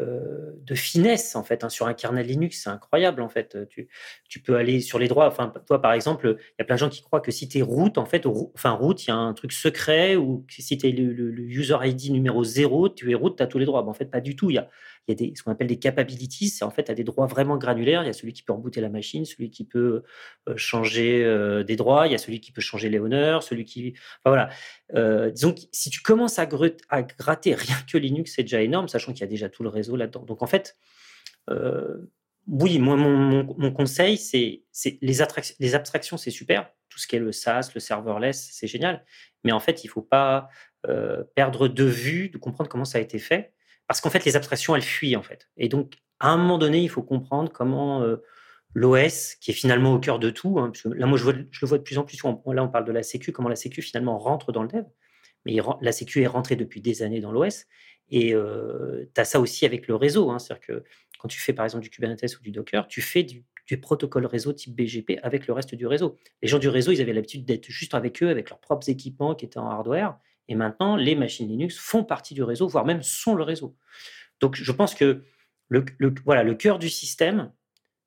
de 0.01 0.75
finesse 0.75 1.37
en 1.37 1.43
fait 1.43 1.65
hein. 1.65 1.69
sur 1.69 1.87
un 1.87 1.95
kernel 1.95 2.27
Linux, 2.27 2.63
c'est 2.65 2.71
incroyable 2.71 3.23
en 3.23 3.29
fait. 3.29 3.57
Tu, 3.69 3.89
tu, 4.29 4.41
peux 4.41 4.57
aller 4.57 4.81
sur 4.81 4.99
les 4.99 5.09
droits. 5.09 5.27
Enfin, 5.27 5.53
toi 5.67 5.81
par 5.81 5.93
exemple, 5.93 6.37
il 6.39 6.55
y 6.59 6.63
a 6.63 6.65
plein 6.65 6.77
de 6.77 6.81
gens 6.81 6.89
qui 6.89 7.03
croient 7.03 7.21
que 7.21 7.31
si 7.31 7.49
tu 7.49 7.59
es 7.59 7.63
root, 7.63 7.93
en 7.97 8.07
fait, 8.07 8.27
enfin 8.27 8.71
root, 8.71 8.95
il 8.95 9.09
y 9.09 9.11
a 9.11 9.17
un 9.17 9.33
truc 9.35 9.53
secret 9.53 10.17
ou 10.17 10.45
si 10.49 10.79
tu 10.79 10.89
es 10.89 10.93
le, 10.93 11.41
user 11.41 11.77
ID 11.83 12.11
numéro 12.11 12.45
0, 12.45 12.91
tu 12.91 13.11
es 13.11 13.15
root, 13.15 13.31
tu 13.31 13.43
as 13.43 13.47
tous 13.47 13.59
les 13.59 13.67
droits. 13.67 13.87
en 13.87 13.95
fait, 13.95 14.07
pas 14.07 14.21
du 14.21 14.37
tout. 14.37 14.51
Il 14.51 14.55
y 14.55 14.59
a, 14.59 14.69
ce 15.17 15.43
qu'on 15.43 15.51
appelle 15.51 15.67
des 15.67 15.79
capabilities. 15.79 16.49
C'est 16.49 16.65
en 16.65 16.71
fait, 16.71 16.91
as 16.91 16.95
des 16.95 17.05
droits 17.05 17.27
vraiment 17.27 17.57
granulaires. 17.57 18.03
Il 18.03 18.07
y 18.07 18.11
a 18.11 18.13
celui 18.13 18.33
qui 18.33 18.43
peut 18.43 18.53
rebooter 18.53 18.81
la 18.81 18.89
machine, 18.89 19.25
celui 19.25 19.51
qui 19.51 19.65
peut 19.65 20.03
changer 20.57 21.25
des 21.67 21.77
droits, 21.77 22.07
il 22.07 22.13
y 22.13 22.15
a 22.15 22.19
celui 22.19 22.41
qui 22.41 22.53
peut 22.53 22.61
changer 22.61 22.89
les 22.89 22.99
honneurs, 22.99 23.43
celui 23.43 23.65
qui. 23.65 23.95
Voilà. 24.25 24.51
disons 25.31 25.55
que 25.55 25.61
si 25.73 25.91
tu 25.91 26.01
commences 26.03 26.39
à, 26.39 26.49
à 26.89 27.03
gratter 27.03 27.55
rien 27.55 27.77
que 27.91 27.99
Linux, 27.99 28.35
c'est 28.37 28.43
déjà 28.43 28.63
énorme, 28.63 28.89
sachant 28.89 29.13
qu'il 29.13 29.21
y 29.21 29.25
a 29.25 29.29
déjà 29.29 29.49
tout 29.49 29.63
le 29.63 29.69
réseau 29.69 29.97
là-dedans. 29.97 30.25
Donc 30.25 30.43
en 30.43 30.47
fait, 30.47 30.77
oui, 32.49 32.79
moi, 32.79 32.97
mon, 32.97 33.73
conseil, 33.73 34.17
c'est 34.17 34.65
les 35.01 35.23
abstractions, 35.75 36.17
c'est 36.17 36.31
super. 36.31 36.71
Tout 36.89 36.99
ce 36.99 37.07
qui 37.07 37.17
est 37.17 37.21
le 37.21 37.33
SaaS, 37.33 37.71
le 37.75 37.81
serverless, 37.81 38.51
c'est 38.53 38.67
génial. 38.67 39.05
Mais 39.45 39.53
en 39.53 39.61
fait, 39.61 39.85
il 39.85 39.87
ne 39.87 39.93
faut 39.93 40.03
pas 40.03 40.49
perdre 41.35 41.69
de 41.69 41.85
vue, 41.85 42.29
de 42.29 42.39
comprendre 42.39 42.69
comment 42.69 42.85
ça 42.85 42.99
a 42.99 43.01
été 43.01 43.19
fait. 43.19 43.53
Parce 43.91 44.01
qu'en 44.01 44.11
fait, 44.11 44.25
les 44.25 44.37
abstractions, 44.37 44.77
elles 44.77 44.83
fuient, 44.83 45.17
en 45.17 45.23
fait. 45.25 45.49
Et 45.57 45.69
donc, 45.69 45.95
à 46.21 46.31
un 46.31 46.37
moment 46.37 46.59
donné, 46.59 46.81
il 46.81 46.89
faut 46.89 47.03
comprendre 47.03 47.51
comment 47.51 48.07
l'OS, 48.75 49.35
qui 49.41 49.51
est 49.51 49.55
finalement 49.55 49.93
au 49.95 49.99
cœur 49.99 50.21
de 50.21 50.31
tout, 50.31 50.61
hein, 50.61 50.71
là, 50.85 51.07
moi, 51.07 51.19
je, 51.19 51.25
je, 51.51 51.59
le 51.61 51.67
vois 51.67 51.79
de 51.79 51.83
plus 51.83 51.99
en 51.99 52.05
plus. 52.05 52.17
Là, 52.23 52.63
on 52.63 52.69
parle 52.69 52.85
de 52.85 52.93
la 52.93 53.03
Sécu, 53.03 53.33
comment 53.33 53.49
la 53.49 53.57
Sécu, 53.57 53.83
finalement, 53.83 54.17
rentre 54.17 54.53
dans 54.53 54.63
le 54.63 54.69
dev. 54.69 54.85
Mais 55.45 55.57
la 55.81 55.91
Sécu 55.91 56.23
est 56.23 56.29
rentrée 56.29 56.55
depuis 56.55 56.81
des 56.81 57.03
années 57.03 57.19
dans 57.19 57.33
l'OS. 57.33 57.67
Et 58.11 58.31
tu 58.33 59.21
as 59.21 59.25
ça 59.25 59.41
aussi 59.41 59.67
avec 59.67 59.89
le 59.89 59.97
réseau. 59.97 60.31
Hein. 60.31 60.39
C'est-à-dire 60.39 60.65
que 60.65 60.85
quand 61.19 61.27
tu 61.27 61.41
fais 61.41 61.53
par 61.53 61.65
exemple 61.65 61.83
du 61.83 61.91
Kubernetes 61.91 62.39
ou 62.39 62.43
du 62.43 62.53
Docker, 62.53 62.87
tu 62.87 63.03
fais 63.03 63.25
du, 63.25 63.45
protocole 63.83 64.27
réseau 64.27 64.53
type 64.53 64.75
BGP 64.75 65.21
avec 65.23 65.47
le 65.47 65.53
reste 65.53 65.77
du 65.77 65.87
réseau. 65.87 66.19
Les 66.43 66.49
gens 66.49 66.59
du 66.59 66.69
réseau, 66.69 66.91
ils 66.91 67.01
avaient 67.01 67.13
l'habitude 67.13 67.45
d'être 67.45 67.71
juste 67.71 67.95
avec 67.95 68.21
eux, 68.21 68.29
avec 68.29 68.51
leurs 68.51 68.59
propres 68.59 68.89
équipements 68.89 69.37
qui 69.37 69.45
étaient 69.45 69.59
en 69.59 69.69
hardware. 69.69 70.19
Et 70.51 70.57
maintenant, 70.57 70.97
les 70.97 71.15
machines 71.15 71.49
Linux 71.49 71.79
font 71.79 72.03
partie 72.03 72.35
du 72.35 72.43
réseau, 72.43 72.67
voire 72.67 72.85
même 72.85 73.03
sont 73.03 73.37
le 73.37 73.45
réseau. 73.45 73.77
Donc, 74.41 74.57
je 74.57 74.73
pense 74.73 74.97
que 74.97 75.23
le, 75.69 75.85
voilà, 76.25 76.43
le 76.43 76.57
cœur 76.57 76.81
du 76.81 76.89
système, 76.89 77.53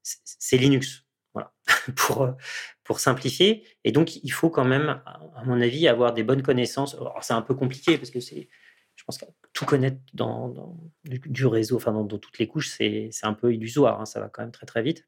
c'est 0.04 0.58
Linux. 0.58 1.06
Voilà, 1.34 1.54
pour, 1.96 2.36
pour 2.84 3.00
simplifier. 3.00 3.66
Et 3.86 3.94
donc, 3.94 4.18
il 4.18 4.32
faut 4.32 4.50
quand 4.50 4.66
même, 4.66 5.02
à 5.06 5.44
mon 5.46 5.62
avis, 5.62 5.88
avoir 5.88 6.14
des 6.14 6.24
bonnes 6.24 6.44
connaissances. 6.44 6.98
c'est 7.22 7.34
un 7.34 7.42
peu 7.42 7.56
compliqué 7.56 7.98
parce 7.98 8.12
que 8.12 8.20
c'est 8.20 8.50
je 8.96 9.04
pense 9.06 9.18
que 9.18 9.26
tout 9.54 9.66
connaître 9.66 9.98
dans, 10.14 10.78
du, 11.04 11.48
réseau, 11.48 11.78
enfin 11.78 11.92
dans, 11.92 12.06
toutes 12.06 12.38
les 12.38 12.48
couches, 12.48 12.70
c'est 12.70 13.10
un 13.24 13.34
peu 13.34 13.54
illusoire. 13.54 14.00
Hein, 14.00 14.06
ça 14.06 14.20
va 14.20 14.30
quand 14.30 14.44
même 14.44 14.52
très 14.52 14.68
très 14.68 14.84
vite. 14.84 15.08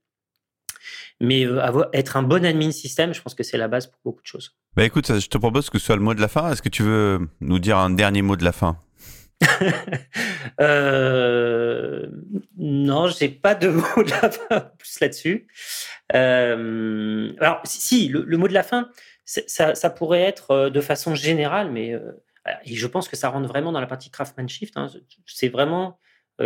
Mais 1.20 1.46
euh, 1.46 1.62
avoir, 1.62 1.88
être 1.94 2.18
un 2.18 2.24
bon 2.24 2.46
admin 2.46 2.72
système, 2.72 3.14
je 3.14 3.22
pense 3.22 3.36
que 3.36 3.44
c'est 3.44 3.58
la 3.58 3.68
base 3.68 3.88
pour 3.88 4.00
beaucoup 4.04 4.22
de 4.22 4.28
choses. 4.28 4.56
Bah 4.76 4.84
écoute, 4.84 5.20
je 5.20 5.28
te 5.28 5.38
propose 5.38 5.70
que 5.70 5.80
ce 5.80 5.86
soit 5.86 5.96
le 5.96 6.02
mot 6.02 6.14
de 6.14 6.22
la 6.22 6.28
fin. 6.28 6.52
Est-ce 6.52 6.62
que 6.62 6.70
tu 6.70 6.84
veux 6.84 7.28
nous 7.42 7.60
dire 7.60 7.78
un 7.78 7.90
dernier 7.90 8.22
mot 8.22 8.36
de 8.36 8.44
la 8.44 8.52
fin? 8.52 8.80
Euh, 10.62 12.08
Non, 12.58 13.08
j'ai 13.08 13.30
pas 13.30 13.56
de 13.56 13.68
mot 13.70 14.04
de 14.04 14.10
la 14.10 14.30
fin 14.30 14.72
plus 14.78 15.00
là-dessus. 15.02 15.48
Euh, 16.14 17.34
alors, 17.40 17.62
si, 17.66 18.08
le, 18.08 18.38
mot 18.38 18.48
de 18.48 18.54
la 18.54 18.64
fin, 18.64 18.90
ça, 19.26 19.76
ça, 19.76 19.90
pourrait 19.90 20.22
être 20.22 20.52
euh, 20.52 20.70
de 20.70 20.82
façon 20.82 21.16
générale, 21.16 21.72
mais 21.72 22.00
et 22.64 22.76
je 22.76 22.88
pense 22.88 23.10
que 23.10 23.16
ça 23.16 23.30
rentre 23.30 23.48
vraiment 23.48 23.72
dans 23.72 23.82
la 23.82 23.88
partie 23.88 24.12
craftsmanship. 24.12 24.70
Hein. 24.76 24.88
C'est 25.26 25.50
vraiment 25.50 26.00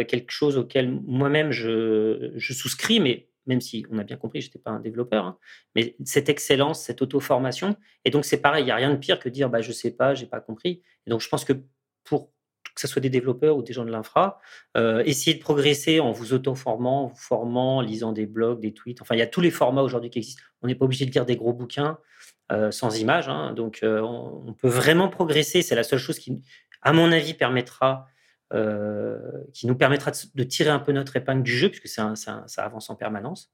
quelque 0.08 0.32
chose 0.32 0.58
auquel 0.58 0.91
moi-même 1.06 1.52
je, 1.52 2.32
souscris, 2.39 2.99
mais 2.99 3.29
même 3.49 3.59
si 3.59 3.85
on 3.91 3.97
a 3.97 4.03
bien 4.03 4.15
compris, 4.15 4.39
je 4.39 4.47
n'étais 4.47 4.59
pas 4.59 4.71
un 4.71 4.79
développeur, 4.79 5.25
hein. 5.25 5.38
mais 5.75 5.95
cette 6.05 6.29
excellence, 6.29 6.81
cette 6.81 7.01
auto-formation. 7.01 7.75
Et 8.05 8.12
donc, 8.12 8.23
c'est 8.23 8.41
pareil, 8.41 8.63
il 8.63 8.65
n'y 8.65 8.71
a 8.71 8.75
rien 8.75 8.91
de 8.91 8.97
pire 8.97 9.19
que 9.19 9.27
dire 9.27 9.49
bah, 9.49 9.62
je 9.62 9.69
ne 9.69 9.73
sais 9.73 9.91
pas, 9.91 10.13
je 10.15 10.21
n'ai 10.21 10.29
pas 10.29 10.39
compris. 10.39 10.81
Et 11.05 11.09
donc, 11.09 11.19
je 11.19 11.27
pense 11.27 11.43
que 11.43 11.53
pour 12.03 12.31
que 12.75 12.81
ce 12.81 12.88
soit 12.88 13.01
des 13.01 13.09
développeurs 13.09 13.57
ou 13.57 13.63
des 13.63 13.73
gens 13.73 13.83
de 13.83 13.91
l'infra, 13.91 14.39
euh, 14.77 15.03
essayez 15.05 15.35
de 15.35 15.41
progresser 15.41 15.99
en 15.99 16.12
vous 16.12 16.31
auto-formant, 16.31 17.07
vous 17.07 17.17
formant, 17.17 17.81
lisant 17.81 18.13
des 18.13 18.25
blogs, 18.25 18.62
des 18.62 18.73
tweets. 18.73 19.01
Enfin, 19.01 19.15
il 19.15 19.19
y 19.19 19.23
a 19.23 19.27
tous 19.27 19.41
les 19.41 19.51
formats 19.51 19.81
aujourd'hui 19.81 20.09
qui 20.09 20.19
existent. 20.19 20.43
On 20.62 20.67
n'est 20.67 20.75
pas 20.75 20.85
obligé 20.85 21.05
de 21.05 21.12
lire 21.12 21.25
des 21.25 21.35
gros 21.35 21.51
bouquins. 21.51 21.97
Euh, 22.51 22.71
sans 22.71 22.97
image. 22.97 23.29
Hein. 23.29 23.53
donc, 23.53 23.81
euh, 23.83 24.01
on, 24.01 24.53
peut 24.53 24.69
vraiment 24.69 25.07
progresser. 25.07 25.62
C'est 25.62 25.75
la 25.75 25.83
seule 25.83 25.99
chose 25.99 26.17
qui, 26.17 26.41
à 26.81 26.93
mon 26.93 27.12
avis, 27.12 27.35
permettra, 27.35 28.07
qui 29.53 29.67
nous 29.67 29.75
permettra 29.75 30.12
de, 30.33 30.43
tirer 30.43 30.69
un 30.69 30.79
peu 30.79 30.91
notre 30.91 31.15
épingle 31.15 31.43
du 31.43 31.55
jeu, 31.55 31.69
puisque 31.69 31.88
ça 31.88 32.13
avance 32.57 32.89
en 32.89 32.95
permanence. 32.95 33.51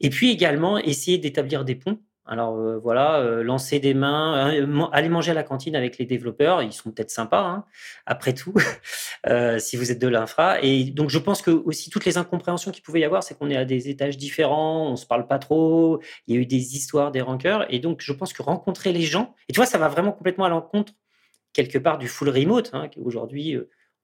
Et 0.00 0.10
puis 0.10 0.30
également, 0.30 0.78
essayer 0.78 1.18
d'établir 1.18 1.64
des 1.64 1.74
ponts 1.74 1.98
alors 2.28 2.58
euh, 2.58 2.78
voilà, 2.78 3.20
euh, 3.20 3.42
lancer 3.42 3.80
des 3.80 3.94
mains, 3.94 4.52
euh, 4.52 4.86
aller 4.92 5.08
manger 5.08 5.30
à 5.30 5.34
la 5.34 5.42
cantine 5.42 5.74
avec 5.74 5.96
les 5.96 6.04
développeurs, 6.04 6.62
ils 6.62 6.74
sont 6.74 6.90
peut-être 6.90 7.10
sympas, 7.10 7.42
hein, 7.42 7.64
après 8.04 8.34
tout, 8.34 8.54
si 9.58 9.76
vous 9.76 9.90
êtes 9.90 9.98
de 9.98 10.08
l'infra. 10.08 10.60
Et 10.62 10.84
donc 10.84 11.08
je 11.08 11.18
pense 11.18 11.40
que 11.40 11.50
aussi 11.50 11.88
toutes 11.88 12.04
les 12.04 12.18
incompréhensions 12.18 12.70
qu'il 12.70 12.82
pouvait 12.82 13.00
y 13.00 13.04
avoir, 13.04 13.22
c'est 13.22 13.36
qu'on 13.36 13.48
est 13.48 13.56
à 13.56 13.64
des 13.64 13.88
étages 13.88 14.18
différents, 14.18 14.90
on 14.90 14.96
se 14.96 15.06
parle 15.06 15.26
pas 15.26 15.38
trop, 15.38 16.00
il 16.26 16.34
y 16.34 16.38
a 16.38 16.40
eu 16.40 16.46
des 16.46 16.76
histoires, 16.76 17.10
des 17.10 17.22
rancœurs, 17.22 17.66
et 17.72 17.78
donc 17.78 18.02
je 18.02 18.12
pense 18.12 18.34
que 18.34 18.42
rencontrer 18.42 18.92
les 18.92 19.02
gens, 19.02 19.34
et 19.48 19.52
tu 19.54 19.56
vois, 19.56 19.66
ça 19.66 19.78
va 19.78 19.88
vraiment 19.88 20.12
complètement 20.12 20.44
à 20.44 20.50
l'encontre 20.50 20.92
quelque 21.54 21.78
part 21.78 21.96
du 21.96 22.08
full 22.08 22.28
remote, 22.28 22.70
hein, 22.74 22.90
aujourd'hui 23.02 23.56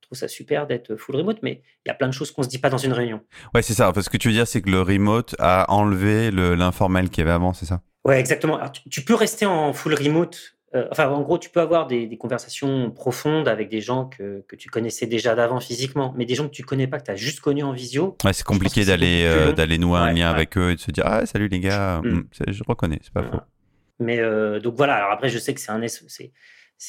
trouve 0.05 0.19
ça 0.19 0.29
super 0.29 0.67
d'être 0.67 0.97
full 0.97 1.17
remote, 1.17 1.39
mais 1.43 1.63
il 1.85 1.89
y 1.89 1.91
a 1.91 1.95
plein 1.95 2.09
de 2.09 2.13
choses 2.13 2.31
qu'on 2.31 2.43
se 2.43 2.49
dit 2.49 2.59
pas 2.59 2.71
dans 2.71 2.79
une 2.79 2.93
réunion. 2.93 3.21
Ouais, 3.55 3.63
c'est 3.63 3.75
ça. 3.75 3.93
Parce 3.93 3.97
que 3.97 4.03
ce 4.05 4.11
que 4.11 4.17
tu 4.17 4.29
veux 4.29 4.35
dire, 4.35 4.47
c'est 4.47 4.63
que 4.63 4.71
le 4.71 4.83
remote 4.83 5.35
a 5.39 5.71
enlevé 5.73 6.31
l'informel 6.31 7.11
qu'il 7.11 7.19
y 7.19 7.23
avait 7.23 7.35
avant, 7.35 7.53
c'est 7.53 7.67
ça? 7.67 7.83
Ouais, 8.05 8.21
exactement. 8.21 8.61
tu, 8.91 9.03
peux 9.03 9.15
rester 9.15 9.47
en 9.47 9.73
full 9.73 9.95
remote. 9.95 10.57
Euh, 10.75 10.89
enfin, 10.91 11.09
en 11.09 11.23
gros, 11.23 11.39
tu 11.39 11.51
peux 11.51 11.61
avoir 11.61 11.87
des, 11.87 12.17
conversations 12.19 12.91
profondes 12.91 13.49
avec 13.49 13.69
des 13.69 13.81
gens 13.81 14.07
que, 14.07 14.45
que 14.49 14.57
tu 14.57 14.69
connaissais 14.69 15.07
déjà 15.07 15.35
d'avant 15.35 15.61
physiquement, 15.61 16.13
mais 16.17 16.27
des 16.27 16.35
gens 16.35 16.49
que 16.49 16.55
tu 16.55 16.65
connais 16.65 16.87
pas, 16.87 16.99
que 16.99 17.05
tu 17.05 17.11
as 17.13 17.17
juste 17.17 17.41
connus 17.41 17.63
en 17.63 17.73
visio. 17.73 18.17
Ouais, 18.25 18.33
c'est 18.33 18.45
compliqué 18.45 18.85
d'aller 18.85 19.25
euh, 19.25 19.53
d'aller 19.53 19.79
nouer 19.79 20.01
un 20.01 20.13
lien 20.13 20.31
avec 20.31 20.59
eux 20.59 20.73
et 20.73 20.75
de 20.75 20.81
se 20.81 20.91
dire 20.91 21.05
Ah, 21.07 21.25
salut 21.27 21.49
les 21.49 21.61
gars, 21.61 22.01
mm. 22.03 22.09
Mm, 22.09 22.29
je 22.49 22.63
reconnais, 22.67 22.99
c'est 23.03 23.13
pas 23.13 23.23
faux. 23.23 23.41
Mais 24.01 24.19
euh, 24.19 24.59
donc 24.61 24.75
voilà, 24.75 24.97
alors 24.97 25.13
après, 25.13 25.29
je 25.29 25.39
sais 25.39 25.55
que 25.55 25.61
c'est 25.61 25.71
un 25.71 25.81
c'est 25.87 26.33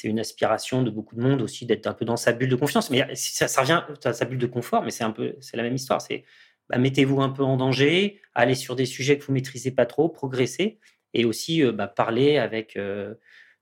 une 0.04 0.20
aspiration 0.20 0.84
de 0.84 0.90
beaucoup 0.90 1.16
de 1.16 1.22
monde 1.22 1.42
aussi 1.42 1.66
d'être 1.66 1.88
un 1.88 1.94
peu 1.94 2.06
dans 2.06 2.18
sa 2.18 2.34
bulle 2.34 2.50
de 2.50 2.56
confiance. 2.56 2.90
Mais 2.90 3.08
ça, 3.16 3.48
ça 3.48 3.62
revient 3.62 3.82
à 4.04 4.14
sa 4.14 4.26
bulle 4.26 4.40
de 4.40 4.48
confort, 4.48 4.84
mais 4.84 4.92
c'est 4.92 5.04
un 5.04 5.12
peu 5.12 5.36
c'est 5.40 5.58
la 5.58 5.64
même 5.64 5.76
histoire. 5.76 6.02
C'est 6.02 6.26
bah, 6.70 6.78
mettez-vous 6.78 7.22
un 7.22 7.30
peu 7.30 7.44
en 7.44 7.58
danger, 7.58 8.20
allez 8.34 8.56
sur 8.56 8.76
des 8.76 8.86
sujets 8.86 9.18
que 9.18 9.26
vous 9.26 9.34
maîtrisez 9.34 9.72
pas 9.72 9.86
trop, 9.86 10.10
progressez 10.10 10.80
et 11.14 11.26
aussi 11.26 11.64
euh, 11.64 11.72
bah, 11.72 11.88
parler 11.88 12.38
avec 12.38 12.76
euh, 12.76 13.14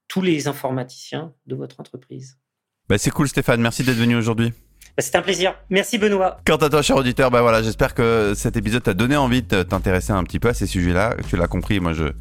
tous 0.07 0.21
les 0.21 0.47
informaticiens 0.47 1.33
de 1.45 1.55
votre 1.55 1.79
entreprise. 1.79 2.39
Bah, 2.89 2.97
c'est 2.97 3.11
cool 3.11 3.27
Stéphane, 3.27 3.61
merci 3.61 3.83
d'être 3.83 3.97
venu 3.97 4.15
aujourd'hui. 4.15 4.53
C'est 4.99 5.15
un 5.15 5.21
plaisir. 5.21 5.55
Merci 5.69 5.97
Benoît. 5.97 6.39
Quant 6.45 6.57
à 6.57 6.69
toi, 6.69 6.83
cher 6.83 6.95
auditeur, 6.95 7.31
bah 7.31 7.41
voilà, 7.41 7.63
j'espère 7.63 7.95
que 7.95 8.33
cet 8.35 8.57
épisode 8.57 8.83
t'a 8.83 8.93
donné 8.93 9.15
envie 9.15 9.41
de 9.41 9.63
t'intéresser 9.63 10.11
un 10.11 10.23
petit 10.23 10.39
peu 10.39 10.49
à 10.49 10.53
ces 10.53 10.67
sujets-là. 10.67 11.15
Tu 11.27 11.35
l'as 11.35 11.47
compris, 11.47 11.79
moi 11.79 11.93
je 11.93 12.13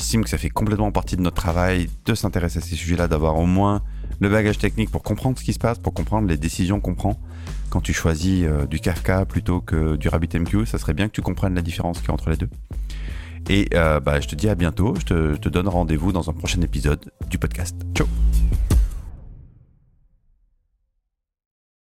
estime 0.00 0.24
que 0.24 0.30
ça 0.30 0.38
fait 0.38 0.50
complètement 0.50 0.92
partie 0.92 1.16
de 1.16 1.22
notre 1.22 1.36
travail 1.36 1.88
de 2.06 2.14
s'intéresser 2.14 2.58
à 2.58 2.62
ces 2.62 2.74
sujets-là, 2.74 3.08
d'avoir 3.08 3.38
au 3.38 3.46
moins 3.46 3.82
le 4.20 4.28
bagage 4.28 4.58
technique 4.58 4.90
pour 4.90 5.02
comprendre 5.02 5.38
ce 5.38 5.44
qui 5.44 5.52
se 5.52 5.58
passe, 5.58 5.78
pour 5.78 5.94
comprendre 5.94 6.28
les 6.28 6.36
décisions 6.36 6.80
qu'on 6.80 6.94
prend. 6.94 7.18
Quand 7.70 7.80
tu 7.80 7.92
choisis 7.92 8.44
euh, 8.44 8.66
du 8.66 8.80
Kafka 8.80 9.24
plutôt 9.24 9.60
que 9.60 9.96
du 9.96 10.08
RabbitMQ, 10.08 10.66
ça 10.66 10.78
serait 10.78 10.94
bien 10.94 11.08
que 11.08 11.12
tu 11.12 11.22
comprennes 11.22 11.54
la 11.54 11.62
différence 11.62 11.98
qu'il 11.98 12.08
y 12.08 12.10
a 12.10 12.14
entre 12.14 12.30
les 12.30 12.36
deux. 12.36 12.50
Et 13.48 13.68
euh, 13.74 14.00
bah, 14.00 14.20
je 14.20 14.28
te 14.28 14.34
dis 14.34 14.48
à 14.48 14.54
bientôt. 14.54 14.94
Je 14.98 15.36
te 15.36 15.48
donne 15.48 15.68
rendez-vous 15.68 16.12
dans 16.12 16.28
un 16.28 16.32
prochain 16.32 16.60
épisode 16.60 17.10
du 17.28 17.38
podcast. 17.38 17.76
Ciao 17.94 18.06